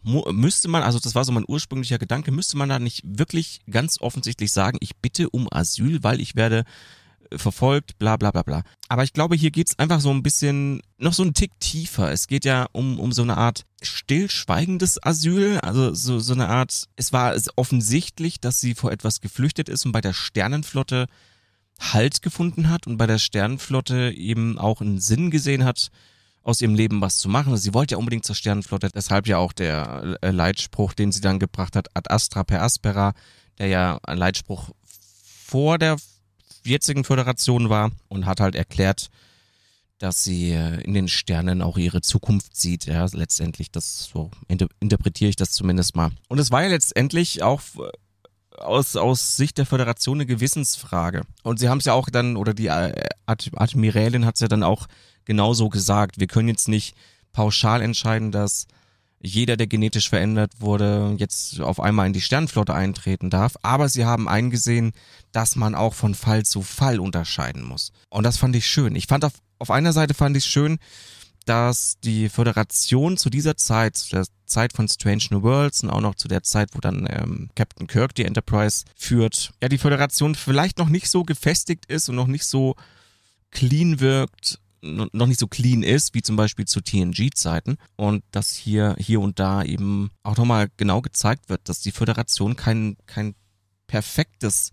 müsste 0.02 0.68
man, 0.68 0.82
also 0.82 1.00
das 1.00 1.14
war 1.14 1.24
so 1.24 1.32
mein 1.32 1.44
ursprünglicher 1.48 1.98
Gedanke, 1.98 2.30
müsste 2.30 2.56
man 2.56 2.68
da 2.68 2.78
nicht 2.78 3.02
wirklich 3.04 3.62
ganz 3.68 4.00
offensichtlich 4.00 4.52
sagen, 4.52 4.76
ich 4.80 4.96
bitte 4.96 5.30
um 5.30 5.48
Asyl, 5.50 6.04
weil 6.04 6.20
ich 6.20 6.36
werde 6.36 6.64
verfolgt, 7.34 7.98
bla 7.98 8.16
bla 8.16 8.30
bla 8.30 8.42
bla. 8.42 8.62
Aber 8.88 9.04
ich 9.04 9.12
glaube, 9.12 9.36
hier 9.36 9.50
geht's 9.50 9.78
einfach 9.78 10.00
so 10.00 10.10
ein 10.10 10.22
bisschen 10.22 10.80
noch 10.98 11.12
so 11.12 11.22
ein 11.22 11.34
Tick 11.34 11.52
tiefer. 11.60 12.12
Es 12.12 12.26
geht 12.26 12.44
ja 12.44 12.66
um, 12.72 12.98
um 13.00 13.12
so 13.12 13.22
eine 13.22 13.36
Art 13.36 13.64
stillschweigendes 13.82 15.02
Asyl, 15.02 15.58
also 15.60 15.94
so, 15.94 16.18
so 16.18 16.32
eine 16.32 16.48
Art, 16.48 16.84
es 16.96 17.12
war 17.12 17.36
offensichtlich, 17.56 18.40
dass 18.40 18.60
sie 18.60 18.74
vor 18.74 18.92
etwas 18.92 19.20
geflüchtet 19.20 19.68
ist 19.68 19.86
und 19.86 19.92
bei 19.92 20.00
der 20.00 20.12
Sternenflotte 20.12 21.06
Halt 21.78 22.22
gefunden 22.22 22.70
hat 22.70 22.86
und 22.86 22.96
bei 22.96 23.06
der 23.06 23.18
Sternenflotte 23.18 24.10
eben 24.10 24.58
auch 24.58 24.80
einen 24.80 24.98
Sinn 24.98 25.30
gesehen 25.30 25.62
hat, 25.64 25.90
aus 26.42 26.60
ihrem 26.60 26.74
Leben 26.74 27.00
was 27.00 27.18
zu 27.18 27.28
machen. 27.28 27.56
Sie 27.56 27.74
wollte 27.74 27.92
ja 27.92 27.98
unbedingt 27.98 28.24
zur 28.24 28.36
Sternenflotte, 28.36 28.88
deshalb 28.94 29.26
ja 29.26 29.38
auch 29.38 29.52
der 29.52 30.16
äh, 30.22 30.30
Leitspruch, 30.30 30.94
den 30.94 31.12
sie 31.12 31.20
dann 31.20 31.38
gebracht 31.38 31.76
hat, 31.76 31.88
ad 31.94 32.08
astra 32.08 32.44
per 32.44 32.62
aspera, 32.62 33.12
der 33.58 33.66
ja 33.66 33.98
ein 34.04 34.16
Leitspruch 34.16 34.70
vor 35.44 35.78
der 35.78 35.96
jetzigen 36.66 37.04
Föderation 37.04 37.68
war 37.68 37.90
und 38.08 38.26
hat 38.26 38.40
halt 38.40 38.54
erklärt, 38.54 39.08
dass 39.98 40.24
sie 40.24 40.50
äh, 40.50 40.80
in 40.82 40.94
den 40.94 41.08
Sternen 41.08 41.62
auch 41.62 41.78
ihre 41.78 42.02
Zukunft 42.02 42.56
sieht. 42.56 42.86
Ja, 42.86 43.06
letztendlich, 43.12 43.70
das 43.70 44.10
so 44.12 44.30
interpretiere 44.48 45.30
ich 45.30 45.36
das 45.36 45.52
zumindest 45.52 45.96
mal. 45.96 46.10
Und 46.28 46.38
es 46.38 46.50
war 46.50 46.62
ja 46.62 46.68
letztendlich 46.68 47.42
auch 47.42 47.62
äh, 47.78 48.58
aus, 48.58 48.96
aus 48.96 49.36
Sicht 49.36 49.58
der 49.58 49.66
Föderation 49.66 50.18
eine 50.18 50.26
Gewissensfrage. 50.26 51.22
Und 51.42 51.58
sie 51.58 51.68
haben 51.68 51.78
es 51.78 51.86
ja 51.86 51.94
auch 51.94 52.10
dann, 52.10 52.36
oder 52.36 52.54
die 52.54 52.66
äh, 52.66 53.08
Admirälin 53.26 54.26
hat 54.26 54.34
es 54.34 54.40
ja 54.40 54.48
dann 54.48 54.62
auch 54.62 54.86
genauso 55.24 55.68
gesagt. 55.68 56.20
Wir 56.20 56.26
können 56.26 56.48
jetzt 56.48 56.68
nicht 56.68 56.94
pauschal 57.32 57.80
entscheiden, 57.80 58.32
dass 58.32 58.66
jeder, 59.26 59.56
der 59.56 59.66
genetisch 59.66 60.08
verändert 60.08 60.52
wurde, 60.60 61.14
jetzt 61.18 61.60
auf 61.60 61.80
einmal 61.80 62.06
in 62.06 62.12
die 62.12 62.20
Sternflotte 62.20 62.74
eintreten 62.74 63.30
darf. 63.30 63.56
Aber 63.62 63.88
sie 63.88 64.04
haben 64.04 64.28
eingesehen, 64.28 64.92
dass 65.32 65.56
man 65.56 65.74
auch 65.74 65.94
von 65.94 66.14
Fall 66.14 66.44
zu 66.44 66.62
Fall 66.62 67.00
unterscheiden 67.00 67.64
muss. 67.64 67.92
Und 68.08 68.24
das 68.24 68.38
fand 68.38 68.54
ich 68.56 68.66
schön. 68.66 68.94
Ich 68.94 69.06
fand 69.06 69.24
auf, 69.24 69.32
auf 69.58 69.70
einer 69.70 69.92
Seite 69.92 70.14
fand 70.14 70.36
ich 70.36 70.44
schön, 70.44 70.78
dass 71.44 71.98
die 72.02 72.28
Föderation 72.28 73.16
zu 73.16 73.30
dieser 73.30 73.56
Zeit, 73.56 73.96
zu 73.96 74.10
der 74.10 74.26
Zeit 74.46 74.72
von 74.72 74.88
Strange 74.88 75.24
New 75.30 75.42
Worlds 75.42 75.82
und 75.82 75.90
auch 75.90 76.00
noch 76.00 76.14
zu 76.14 76.28
der 76.28 76.42
Zeit, 76.42 76.70
wo 76.72 76.80
dann 76.80 77.06
ähm, 77.10 77.50
Captain 77.54 77.86
Kirk 77.86 78.14
die 78.14 78.24
Enterprise 78.24 78.84
führt, 78.96 79.52
ja, 79.62 79.68
die 79.68 79.78
Föderation 79.78 80.34
vielleicht 80.34 80.78
noch 80.78 80.88
nicht 80.88 81.08
so 81.08 81.24
gefestigt 81.24 81.86
ist 81.86 82.08
und 82.08 82.16
noch 82.16 82.26
nicht 82.26 82.44
so 82.44 82.74
clean 83.50 84.00
wirkt 84.00 84.60
noch 84.86 85.26
nicht 85.26 85.40
so 85.40 85.46
clean 85.46 85.82
ist, 85.82 86.14
wie 86.14 86.22
zum 86.22 86.36
Beispiel 86.36 86.66
zu 86.66 86.80
TNG-Zeiten. 86.80 87.76
Und 87.96 88.22
dass 88.30 88.54
hier, 88.54 88.96
hier 88.98 89.20
und 89.20 89.38
da 89.38 89.62
eben 89.62 90.10
auch 90.22 90.36
nochmal 90.36 90.68
genau 90.76 91.00
gezeigt 91.00 91.48
wird, 91.48 91.68
dass 91.68 91.80
die 91.80 91.92
Föderation 91.92 92.56
kein, 92.56 92.96
kein 93.06 93.34
perfektes, 93.86 94.70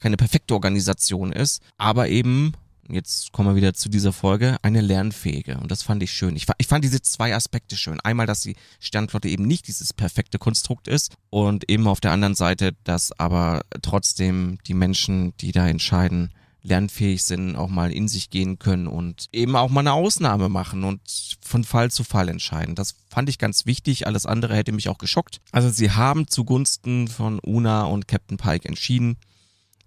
keine 0.00 0.16
perfekte 0.16 0.54
Organisation 0.54 1.32
ist, 1.32 1.62
aber 1.78 2.08
eben 2.08 2.52
jetzt 2.92 3.32
kommen 3.32 3.50
wir 3.50 3.56
wieder 3.56 3.74
zu 3.74 3.88
dieser 3.88 4.12
Folge, 4.12 4.56
eine 4.62 4.80
lernfähige. 4.80 5.58
Und 5.58 5.70
das 5.70 5.82
fand 5.82 6.02
ich 6.02 6.12
schön. 6.12 6.36
Ich, 6.36 6.46
ich, 6.58 6.66
fand 6.66 6.84
diese 6.84 7.00
zwei 7.00 7.34
Aspekte 7.34 7.76
schön. 7.76 8.00
Einmal, 8.00 8.26
dass 8.26 8.40
die 8.40 8.56
Sternflotte 8.80 9.28
eben 9.28 9.46
nicht 9.46 9.68
dieses 9.68 9.92
perfekte 9.92 10.38
Konstrukt 10.38 10.88
ist 10.88 11.14
und 11.30 11.70
eben 11.70 11.86
auf 11.86 12.00
der 12.00 12.12
anderen 12.12 12.34
Seite, 12.34 12.72
dass 12.84 13.12
aber 13.18 13.62
trotzdem 13.82 14.58
die 14.66 14.74
Menschen, 14.74 15.36
die 15.38 15.52
da 15.52 15.68
entscheiden, 15.68 16.32
lernfähig 16.62 17.24
sind, 17.24 17.56
auch 17.56 17.68
mal 17.68 17.92
in 17.92 18.08
sich 18.08 18.30
gehen 18.30 18.58
können 18.58 18.86
und 18.86 19.26
eben 19.32 19.56
auch 19.56 19.70
mal 19.70 19.80
eine 19.80 19.92
Ausnahme 19.92 20.48
machen 20.48 20.84
und 20.84 21.00
von 21.40 21.64
Fall 21.64 21.90
zu 21.90 22.04
Fall 22.04 22.28
entscheiden. 22.28 22.74
Das 22.74 22.96
fand 23.08 23.28
ich 23.28 23.38
ganz 23.38 23.66
wichtig. 23.66 24.06
Alles 24.06 24.26
andere 24.26 24.54
hätte 24.54 24.72
mich 24.72 24.88
auch 24.88 24.98
geschockt. 24.98 25.40
Also 25.52 25.70
sie 25.70 25.90
haben 25.90 26.28
zugunsten 26.28 27.08
von 27.08 27.38
Una 27.40 27.84
und 27.84 28.08
Captain 28.08 28.36
Pike 28.36 28.68
entschieden. 28.68 29.16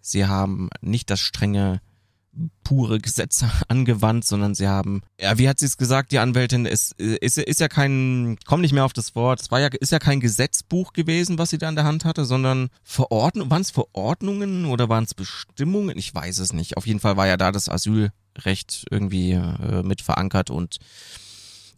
Sie 0.01 0.25
haben 0.25 0.69
nicht 0.81 1.09
das 1.09 1.19
strenge 1.19 1.81
pure 2.63 2.99
Gesetze 2.99 3.49
angewandt, 3.67 4.25
sondern 4.25 4.55
sie 4.55 4.67
haben, 4.67 5.01
ja, 5.19 5.37
wie 5.37 5.47
hat 5.47 5.59
sie 5.59 5.65
es 5.65 5.77
gesagt, 5.77 6.11
die 6.11 6.19
Anwältin, 6.19 6.65
es 6.65 6.91
ist, 6.97 7.37
ist 7.37 7.59
ja 7.59 7.67
kein, 7.67 8.37
komm 8.45 8.61
nicht 8.61 8.73
mehr 8.73 8.85
auf 8.85 8.93
das 8.93 9.15
Wort, 9.15 9.41
es 9.41 9.51
war 9.51 9.59
ja, 9.59 9.67
ist 9.67 9.91
ja 9.91 9.99
kein 9.99 10.19
Gesetzbuch 10.19 10.93
gewesen, 10.93 11.37
was 11.37 11.49
sie 11.49 11.57
da 11.57 11.69
in 11.69 11.75
der 11.75 11.85
Hand 11.85 12.05
hatte, 12.05 12.25
sondern 12.25 12.69
Verordnung, 12.83 13.49
waren 13.49 13.61
es 13.61 13.71
Verordnungen 13.71 14.65
oder 14.65 14.89
waren 14.89 15.03
es 15.03 15.13
Bestimmungen? 15.13 15.97
Ich 15.97 16.13
weiß 16.13 16.39
es 16.39 16.53
nicht. 16.53 16.77
Auf 16.77 16.87
jeden 16.87 16.99
Fall 16.99 17.17
war 17.17 17.27
ja 17.27 17.37
da 17.37 17.51
das 17.51 17.69
Asylrecht 17.69 18.85
irgendwie 18.89 19.31
äh, 19.31 19.83
mit 19.83 20.01
verankert 20.01 20.49
und 20.49 20.77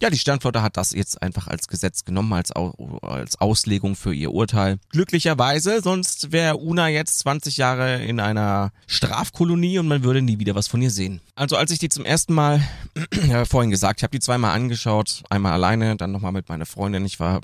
ja, 0.00 0.10
die 0.10 0.18
Sternflotte 0.18 0.62
hat 0.62 0.76
das 0.76 0.92
jetzt 0.92 1.22
einfach 1.22 1.46
als 1.46 1.68
Gesetz 1.68 2.04
genommen, 2.04 2.32
als, 2.32 2.52
als 2.52 3.40
Auslegung 3.40 3.96
für 3.96 4.14
ihr 4.14 4.32
Urteil. 4.32 4.78
Glücklicherweise, 4.90 5.80
sonst 5.82 6.32
wäre 6.32 6.56
Una 6.58 6.88
jetzt 6.88 7.18
20 7.20 7.56
Jahre 7.56 8.04
in 8.04 8.20
einer 8.20 8.72
Strafkolonie 8.86 9.78
und 9.78 9.88
man 9.88 10.02
würde 10.02 10.22
nie 10.22 10.38
wieder 10.38 10.54
was 10.54 10.68
von 10.68 10.82
ihr 10.82 10.90
sehen. 10.90 11.20
Also 11.34 11.56
als 11.56 11.70
ich 11.70 11.78
die 11.78 11.88
zum 11.88 12.04
ersten 12.04 12.34
Mal, 12.34 12.62
ja, 13.28 13.44
vorhin 13.44 13.70
gesagt, 13.70 14.00
ich 14.00 14.02
habe 14.04 14.12
die 14.12 14.20
zweimal 14.20 14.54
angeschaut, 14.54 15.22
einmal 15.30 15.52
alleine, 15.52 15.96
dann 15.96 16.12
nochmal 16.12 16.32
mit 16.32 16.48
meiner 16.48 16.66
Freundin. 16.66 17.04
Ich 17.04 17.18
war 17.18 17.40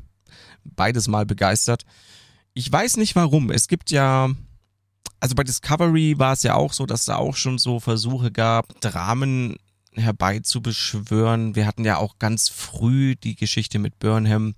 beides 0.64 1.08
mal 1.08 1.24
begeistert. 1.24 1.82
Ich 2.54 2.70
weiß 2.70 2.96
nicht 2.96 3.14
warum. 3.14 3.50
Es 3.50 3.68
gibt 3.68 3.90
ja 3.90 4.30
also 5.20 5.34
bei 5.34 5.44
Discovery 5.44 6.18
war 6.18 6.34
es 6.34 6.42
ja 6.42 6.54
auch 6.54 6.72
so, 6.72 6.84
dass 6.84 7.06
da 7.06 7.16
auch 7.16 7.36
schon 7.36 7.58
so 7.58 7.80
Versuche 7.80 8.30
gab, 8.30 8.80
Dramen 8.80 9.56
herbeizubeschwören. 9.96 11.54
Wir 11.54 11.66
hatten 11.66 11.84
ja 11.84 11.98
auch 11.98 12.18
ganz 12.18 12.48
früh 12.48 13.16
die 13.16 13.36
Geschichte 13.36 13.78
mit 13.78 13.98
Burnham, 13.98 14.54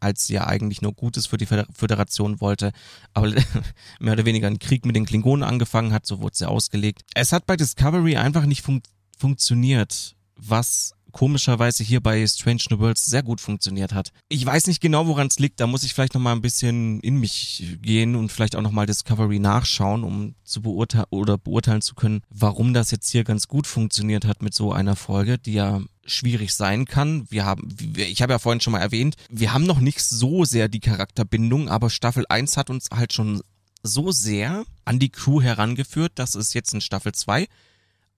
als 0.00 0.26
sie 0.26 0.34
ja 0.34 0.46
eigentlich 0.46 0.82
nur 0.82 0.92
Gutes 0.92 1.26
für 1.26 1.36
die 1.36 1.46
Föderation 1.46 2.40
wollte, 2.40 2.72
aber 3.14 3.32
mehr 4.00 4.12
oder 4.12 4.24
weniger 4.24 4.46
einen 4.46 4.58
Krieg 4.58 4.84
mit 4.84 4.96
den 4.96 5.06
Klingonen 5.06 5.42
angefangen 5.42 5.92
hat, 5.92 6.06
so 6.06 6.20
wurde 6.20 6.36
sie 6.36 6.48
ausgelegt. 6.48 7.02
Es 7.14 7.32
hat 7.32 7.46
bei 7.46 7.56
Discovery 7.56 8.16
einfach 8.16 8.46
nicht 8.46 8.62
fun 8.62 8.82
funktioniert, 9.18 10.14
was 10.36 10.95
komischerweise 11.16 11.82
hier 11.82 12.02
bei 12.02 12.26
Strange 12.26 12.64
New 12.68 12.78
Worlds 12.78 13.06
sehr 13.06 13.22
gut 13.22 13.40
funktioniert 13.40 13.94
hat. 13.94 14.12
Ich 14.28 14.44
weiß 14.44 14.66
nicht 14.66 14.82
genau, 14.82 15.06
woran 15.06 15.28
es 15.28 15.38
liegt. 15.38 15.60
Da 15.60 15.66
muss 15.66 15.82
ich 15.82 15.94
vielleicht 15.94 16.12
noch 16.12 16.20
mal 16.20 16.32
ein 16.32 16.42
bisschen 16.42 17.00
in 17.00 17.16
mich 17.18 17.78
gehen 17.80 18.16
und 18.16 18.30
vielleicht 18.30 18.54
auch 18.54 18.60
noch 18.60 18.70
mal 18.70 18.84
Discovery 18.84 19.38
nachschauen, 19.38 20.04
um 20.04 20.34
zu 20.44 20.60
beurteilen 20.60 21.06
oder 21.08 21.38
beurteilen 21.38 21.80
zu 21.80 21.94
können, 21.94 22.20
warum 22.28 22.74
das 22.74 22.90
jetzt 22.90 23.08
hier 23.08 23.24
ganz 23.24 23.48
gut 23.48 23.66
funktioniert 23.66 24.26
hat 24.26 24.42
mit 24.42 24.52
so 24.52 24.74
einer 24.74 24.94
Folge, 24.94 25.38
die 25.38 25.54
ja 25.54 25.80
schwierig 26.04 26.54
sein 26.54 26.84
kann. 26.84 27.26
Wir 27.30 27.46
haben, 27.46 27.74
ich 27.96 28.20
habe 28.20 28.34
ja 28.34 28.38
vorhin 28.38 28.60
schon 28.60 28.72
mal 28.72 28.80
erwähnt, 28.80 29.16
wir 29.30 29.54
haben 29.54 29.64
noch 29.64 29.80
nicht 29.80 30.02
so 30.02 30.44
sehr 30.44 30.68
die 30.68 30.80
Charakterbindung, 30.80 31.70
aber 31.70 31.88
Staffel 31.88 32.26
1 32.28 32.58
hat 32.58 32.68
uns 32.68 32.88
halt 32.92 33.14
schon 33.14 33.40
so 33.82 34.10
sehr 34.10 34.66
an 34.84 34.98
die 34.98 35.08
Crew 35.08 35.40
herangeführt, 35.40 36.12
dass 36.16 36.34
es 36.34 36.52
jetzt 36.52 36.74
in 36.74 36.82
Staffel 36.82 37.12
2 37.12 37.48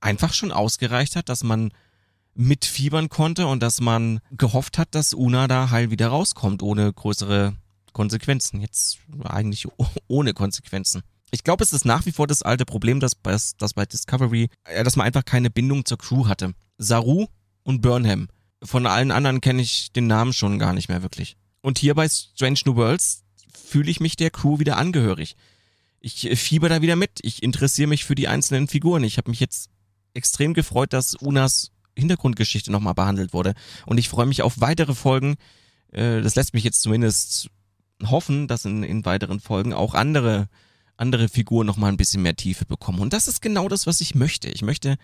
einfach 0.01 0.33
schon 0.35 0.51
ausgereicht 0.51 1.15
hat, 1.15 1.29
dass 1.29 1.45
man 1.45 1.71
mitfiebern 2.39 3.09
konnte 3.09 3.49
und 3.49 3.63
dass 3.63 3.81
man 3.81 4.21
gehofft 4.31 4.79
hat, 4.79 4.95
dass 4.95 5.13
Una 5.13 5.49
da 5.49 5.71
heil 5.71 5.91
wieder 5.91 6.09
rauskommt, 6.09 6.63
ohne 6.63 6.93
größere 6.93 7.57
Konsequenzen. 7.93 8.61
Jetzt 8.61 8.99
eigentlich 9.25 9.67
ohne 10.07 10.33
Konsequenzen. 10.35 11.03
Ich 11.31 11.43
glaube, 11.43 11.65
es 11.65 11.73
ist 11.73 11.85
nach 11.85 12.07
wie 12.07 12.13
vor 12.13 12.27
das 12.27 12.43
alte 12.43 12.65
Problem, 12.65 13.01
dass 13.01 13.17
bei, 13.17 13.37
dass 13.59 13.75
bei 13.75 13.85
Discovery, 13.85 14.49
dass 14.85 14.97
man 14.97 15.07
einfach 15.07 15.25
keine 15.25 15.51
Bindung 15.51 15.85
zur 15.85 15.99
Crew 15.99 16.27
hatte. 16.27 16.55
Saru 16.79 17.27
und 17.65 17.83
Burnham. 17.83 18.29
Von 18.63 18.87
allen 18.87 19.11
anderen 19.11 19.41
kenne 19.41 19.61
ich 19.61 19.93
den 19.93 20.07
Namen 20.07 20.33
schon 20.33 20.59
gar 20.59 20.73
nicht 20.73 20.89
mehr 20.89 21.03
wirklich. 21.03 21.37
Und 21.61 21.79
hier 21.79 21.95
bei 21.95 22.09
Strange 22.09 22.61
New 22.65 22.77
Worlds 22.77 23.25
fühle 23.53 23.91
ich 23.91 23.99
mich 23.99 24.15
der 24.15 24.31
Crew 24.31 24.61
wieder 24.61 24.77
angehörig. 24.77 25.35
Ich 26.01 26.29
fieber 26.39 26.69
da 26.69 26.83
wieder 26.83 26.97
mit. 26.97 27.19
Ich 27.23 27.43
interessiere 27.43 27.89
mich 27.89 28.05
für 28.05 28.15
die 28.15 28.29
einzelnen 28.29 28.69
Figuren. 28.69 29.03
Ich 29.03 29.19
habe 29.19 29.31
mich 29.31 29.41
jetzt 29.41 29.71
extrem 30.15 30.55
gefreut, 30.55 30.93
dass 30.93 31.15
Unas 31.15 31.73
Hintergrundgeschichte 31.99 32.73
nochmal 32.73 32.95
behandelt 32.95 33.33
wurde. 33.33 33.55
Und 33.87 33.99
ich 33.99 34.09
freue 34.09 34.27
mich 34.27 34.43
auf 34.43 34.61
weitere 34.61 34.95
Folgen. 34.95 35.37
Äh, 35.93 36.23
das 36.23 36.35
lässt 36.35 36.55
mich 36.55 36.65
jetzt 36.65 36.83
zumindest 36.83 37.51
hoffen, 38.05 38.49
dass 38.49 38.65
in, 38.65 38.83
in 38.83 39.05
weiteren 39.05 39.41
Folgen 39.41 39.73
auch 39.73 39.95
andere, 39.95 40.49
andere 40.97 41.29
Figuren 41.29 41.67
nochmal 41.67 41.91
ein 41.91 41.97
bisschen 41.97 42.23
mehr 42.23 42.37
Tiefe 42.37 42.65
bekommen. 42.65 43.01
Und 43.01 43.13
das 43.13 43.29
ist 43.29 43.43
genau 43.43 43.69
das, 43.69 43.87
was 43.87 44.01
ich 44.01 44.15
möchte. 44.15 44.49
Ich 44.49 44.63
möchte, 44.63 44.97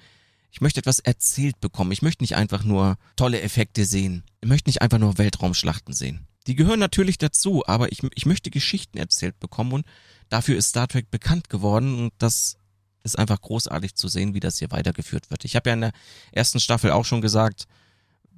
ich 0.50 0.60
möchte 0.60 0.80
etwas 0.80 1.00
erzählt 1.00 1.60
bekommen. 1.60 1.92
Ich 1.92 2.02
möchte 2.02 2.22
nicht 2.22 2.36
einfach 2.36 2.64
nur 2.64 2.96
tolle 3.16 3.40
Effekte 3.40 3.84
sehen. 3.84 4.22
Ich 4.40 4.48
möchte 4.48 4.68
nicht 4.68 4.82
einfach 4.82 4.98
nur 4.98 5.18
Weltraumschlachten 5.18 5.94
sehen. 5.94 6.26
Die 6.46 6.54
gehören 6.54 6.80
natürlich 6.80 7.18
dazu, 7.18 7.66
aber 7.66 7.90
ich, 7.90 8.00
ich 8.14 8.26
möchte 8.26 8.50
Geschichten 8.50 8.98
erzählt 8.98 9.40
bekommen 9.40 9.72
und 9.72 9.86
dafür 10.28 10.56
ist 10.56 10.68
Star 10.68 10.88
Trek 10.88 11.10
bekannt 11.10 11.48
geworden 11.48 11.98
und 11.98 12.12
das 12.18 12.58
ist 13.04 13.18
einfach 13.18 13.40
großartig 13.40 13.94
zu 13.94 14.08
sehen, 14.08 14.34
wie 14.34 14.40
das 14.40 14.58
hier 14.58 14.70
weitergeführt 14.70 15.30
wird. 15.30 15.44
Ich 15.44 15.54
habe 15.54 15.70
ja 15.70 15.74
in 15.74 15.82
der 15.82 15.92
ersten 16.32 16.58
Staffel 16.58 16.90
auch 16.90 17.04
schon 17.04 17.20
gesagt, 17.20 17.66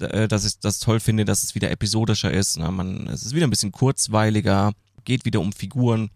äh, 0.00 0.28
dass 0.28 0.44
ich 0.44 0.58
das 0.58 0.80
toll 0.80 1.00
finde, 1.00 1.24
dass 1.24 1.44
es 1.44 1.54
wieder 1.54 1.70
episodischer 1.70 2.30
ist. 2.30 2.58
Na, 2.58 2.70
man, 2.70 3.06
es 3.06 3.24
ist 3.24 3.34
wieder 3.34 3.46
ein 3.46 3.50
bisschen 3.50 3.72
kurzweiliger, 3.72 4.72
geht 5.04 5.24
wieder 5.24 5.40
um 5.40 5.52
Figuren. 5.52 6.10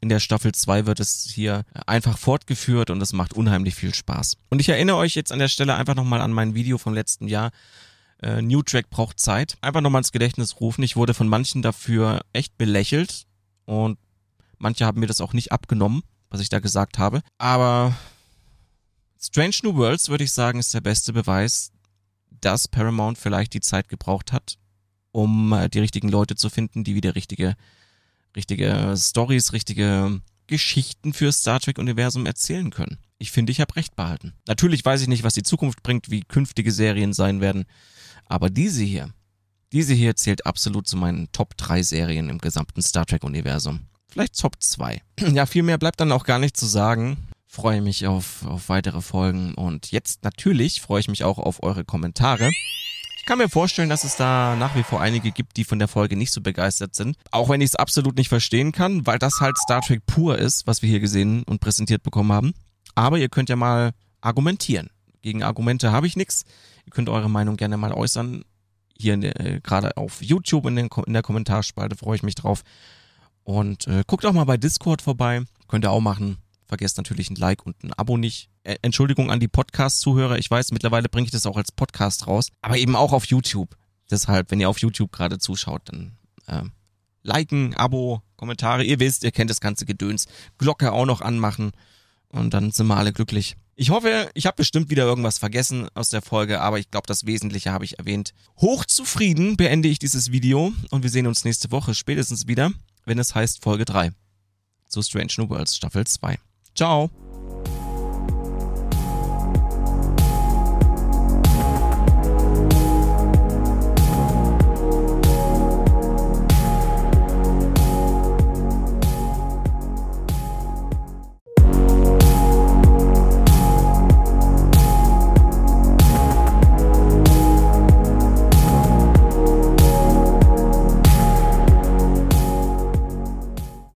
In 0.00 0.08
der 0.08 0.20
Staffel 0.20 0.52
2 0.52 0.86
wird 0.86 1.00
es 1.00 1.28
hier 1.30 1.64
einfach 1.86 2.16
fortgeführt 2.16 2.88
und 2.88 3.02
es 3.02 3.12
macht 3.12 3.34
unheimlich 3.34 3.74
viel 3.74 3.94
Spaß. 3.94 4.38
Und 4.48 4.60
ich 4.60 4.70
erinnere 4.70 4.96
euch 4.96 5.14
jetzt 5.14 5.30
an 5.30 5.40
der 5.40 5.48
Stelle 5.48 5.74
einfach 5.74 5.94
nochmal 5.94 6.22
an 6.22 6.32
mein 6.32 6.54
Video 6.54 6.78
vom 6.78 6.94
letzten 6.94 7.28
Jahr. 7.28 7.50
Äh, 8.22 8.40
New 8.40 8.62
Track 8.62 8.88
braucht 8.88 9.18
Zeit. 9.18 9.58
Einfach 9.60 9.82
nochmal 9.82 10.00
ins 10.00 10.12
Gedächtnis 10.12 10.60
rufen. 10.60 10.82
Ich 10.84 10.96
wurde 10.96 11.12
von 11.12 11.28
manchen 11.28 11.60
dafür 11.60 12.20
echt 12.32 12.56
belächelt 12.56 13.26
und 13.66 13.98
manche 14.58 14.86
haben 14.86 15.00
mir 15.00 15.06
das 15.06 15.20
auch 15.20 15.34
nicht 15.34 15.52
abgenommen 15.52 16.02
was 16.30 16.40
ich 16.40 16.48
da 16.48 16.60
gesagt 16.60 16.98
habe. 16.98 17.22
Aber 17.38 17.94
Strange 19.20 19.56
New 19.62 19.74
Worlds, 19.74 20.08
würde 20.08 20.24
ich 20.24 20.32
sagen, 20.32 20.58
ist 20.58 20.72
der 20.72 20.80
beste 20.80 21.12
Beweis, 21.12 21.72
dass 22.40 22.68
Paramount 22.68 23.18
vielleicht 23.18 23.52
die 23.52 23.60
Zeit 23.60 23.88
gebraucht 23.88 24.32
hat, 24.32 24.56
um 25.12 25.52
äh, 25.52 25.68
die 25.68 25.80
richtigen 25.80 26.08
Leute 26.08 26.36
zu 26.36 26.48
finden, 26.48 26.84
die 26.84 26.94
wieder 26.94 27.14
richtige, 27.14 27.56
richtige 28.34 28.94
Stories, 28.96 29.52
richtige 29.52 30.22
Geschichten 30.46 31.12
für 31.12 31.32
Star 31.32 31.60
Trek 31.60 31.78
Universum 31.78 32.26
erzählen 32.26 32.70
können. 32.70 32.98
Ich 33.18 33.30
finde, 33.30 33.52
ich 33.52 33.60
habe 33.60 33.76
recht 33.76 33.94
behalten. 33.94 34.32
Natürlich 34.48 34.84
weiß 34.84 35.02
ich 35.02 35.08
nicht, 35.08 35.22
was 35.22 35.34
die 35.34 35.42
Zukunft 35.42 35.82
bringt, 35.82 36.10
wie 36.10 36.22
künftige 36.22 36.72
Serien 36.72 37.12
sein 37.12 37.40
werden, 37.40 37.66
aber 38.24 38.48
diese 38.48 38.82
hier, 38.82 39.12
diese 39.72 39.92
hier 39.92 40.16
zählt 40.16 40.46
absolut 40.46 40.88
zu 40.88 40.96
meinen 40.96 41.30
Top 41.32 41.56
3 41.56 41.82
Serien 41.82 42.30
im 42.30 42.38
gesamten 42.38 42.82
Star 42.82 43.04
Trek 43.04 43.22
Universum. 43.22 43.89
Vielleicht 44.10 44.38
Top 44.38 44.56
2. 44.58 45.00
Ja, 45.32 45.46
viel 45.46 45.62
mehr 45.62 45.78
bleibt 45.78 46.00
dann 46.00 46.12
auch 46.12 46.24
gar 46.24 46.38
nicht 46.38 46.56
zu 46.56 46.66
sagen. 46.66 47.28
Freue 47.46 47.80
mich 47.80 48.06
auf, 48.06 48.46
auf 48.46 48.68
weitere 48.68 49.00
Folgen 49.00 49.54
und 49.54 49.90
jetzt 49.90 50.22
natürlich 50.22 50.80
freue 50.80 51.00
ich 51.00 51.08
mich 51.08 51.24
auch 51.24 51.38
auf 51.38 51.62
eure 51.62 51.84
Kommentare. 51.84 52.50
Ich 53.18 53.26
kann 53.26 53.38
mir 53.38 53.48
vorstellen, 53.48 53.90
dass 53.90 54.04
es 54.04 54.16
da 54.16 54.56
nach 54.56 54.74
wie 54.76 54.82
vor 54.82 55.00
einige 55.00 55.30
gibt, 55.30 55.56
die 55.56 55.64
von 55.64 55.78
der 55.78 55.88
Folge 55.88 56.16
nicht 56.16 56.32
so 56.32 56.40
begeistert 56.40 56.94
sind. 56.94 57.16
Auch 57.30 57.48
wenn 57.48 57.60
ich 57.60 57.70
es 57.70 57.76
absolut 57.76 58.16
nicht 58.16 58.28
verstehen 58.28 58.72
kann, 58.72 59.06
weil 59.06 59.18
das 59.18 59.40
halt 59.40 59.58
Star 59.58 59.82
Trek 59.82 60.06
pur 60.06 60.38
ist, 60.38 60.66
was 60.66 60.82
wir 60.82 60.88
hier 60.88 61.00
gesehen 61.00 61.42
und 61.42 61.60
präsentiert 61.60 62.02
bekommen 62.02 62.32
haben. 62.32 62.54
Aber 62.94 63.18
ihr 63.18 63.28
könnt 63.28 63.48
ja 63.48 63.56
mal 63.56 63.92
argumentieren. 64.20 64.88
Gegen 65.22 65.42
Argumente 65.42 65.92
habe 65.92 66.06
ich 66.06 66.16
nichts. 66.16 66.44
Ihr 66.86 66.92
könnt 66.92 67.08
eure 67.08 67.28
Meinung 67.28 67.56
gerne 67.56 67.76
mal 67.76 67.92
äußern. 67.92 68.44
Hier 68.96 69.14
äh, 69.14 69.60
gerade 69.62 69.96
auf 69.96 70.22
YouTube 70.22 70.66
in, 70.66 70.76
den, 70.76 70.88
in 71.06 71.12
der 71.12 71.22
Kommentarspalte 71.22 71.96
freue 71.96 72.16
ich 72.16 72.22
mich 72.22 72.36
drauf. 72.36 72.62
Und 73.50 73.88
äh, 73.88 74.04
guckt 74.06 74.24
auch 74.24 74.32
mal 74.32 74.44
bei 74.44 74.56
Discord 74.56 75.02
vorbei. 75.02 75.42
Könnt 75.66 75.84
ihr 75.84 75.90
auch 75.90 76.00
machen. 76.00 76.36
Vergesst 76.66 76.98
natürlich 76.98 77.30
ein 77.30 77.34
Like 77.34 77.66
und 77.66 77.82
ein 77.82 77.92
Abo 77.94 78.16
nicht. 78.16 78.48
Äh, 78.62 78.76
Entschuldigung 78.82 79.28
an 79.28 79.40
die 79.40 79.48
Podcast-Zuhörer. 79.48 80.38
Ich 80.38 80.48
weiß, 80.48 80.70
mittlerweile 80.70 81.08
bringe 81.08 81.24
ich 81.24 81.32
das 81.32 81.46
auch 81.46 81.56
als 81.56 81.72
Podcast 81.72 82.28
raus. 82.28 82.50
Aber 82.62 82.78
eben 82.78 82.94
auch 82.94 83.12
auf 83.12 83.24
YouTube. 83.26 83.76
Deshalb, 84.08 84.52
wenn 84.52 84.60
ihr 84.60 84.68
auf 84.68 84.78
YouTube 84.78 85.10
gerade 85.10 85.40
zuschaut, 85.40 85.82
dann 85.86 86.12
äh, 86.46 86.62
liken, 87.24 87.74
Abo, 87.74 88.22
Kommentare. 88.36 88.84
Ihr 88.84 89.00
wisst, 89.00 89.24
ihr 89.24 89.32
kennt 89.32 89.50
das 89.50 89.60
ganze 89.60 89.84
Gedöns. 89.84 90.28
Glocke 90.56 90.92
auch 90.92 91.06
noch 91.06 91.20
anmachen. 91.20 91.72
Und 92.28 92.54
dann 92.54 92.70
sind 92.70 92.86
wir 92.86 92.98
alle 92.98 93.12
glücklich. 93.12 93.56
Ich 93.74 93.90
hoffe, 93.90 94.30
ich 94.34 94.46
habe 94.46 94.58
bestimmt 94.58 94.90
wieder 94.90 95.06
irgendwas 95.06 95.38
vergessen 95.38 95.88
aus 95.94 96.08
der 96.08 96.22
Folge, 96.22 96.60
aber 96.60 96.78
ich 96.78 96.92
glaube, 96.92 97.08
das 97.08 97.26
Wesentliche 97.26 97.72
habe 97.72 97.84
ich 97.84 97.98
erwähnt. 97.98 98.32
Hochzufrieden 98.60 99.56
beende 99.56 99.88
ich 99.88 99.98
dieses 99.98 100.30
Video 100.30 100.72
und 100.90 101.02
wir 101.02 101.10
sehen 101.10 101.26
uns 101.26 101.44
nächste 101.44 101.72
Woche 101.72 101.94
spätestens 101.94 102.46
wieder 102.46 102.70
wenn 103.10 103.18
es 103.18 103.34
heißt 103.34 103.64
Folge 103.64 103.84
3 103.84 104.12
zu 104.86 105.02
Strange 105.02 105.32
New 105.38 105.50
Worlds 105.50 105.74
Staffel 105.74 106.06
2. 106.06 106.38
Ciao! 106.76 107.10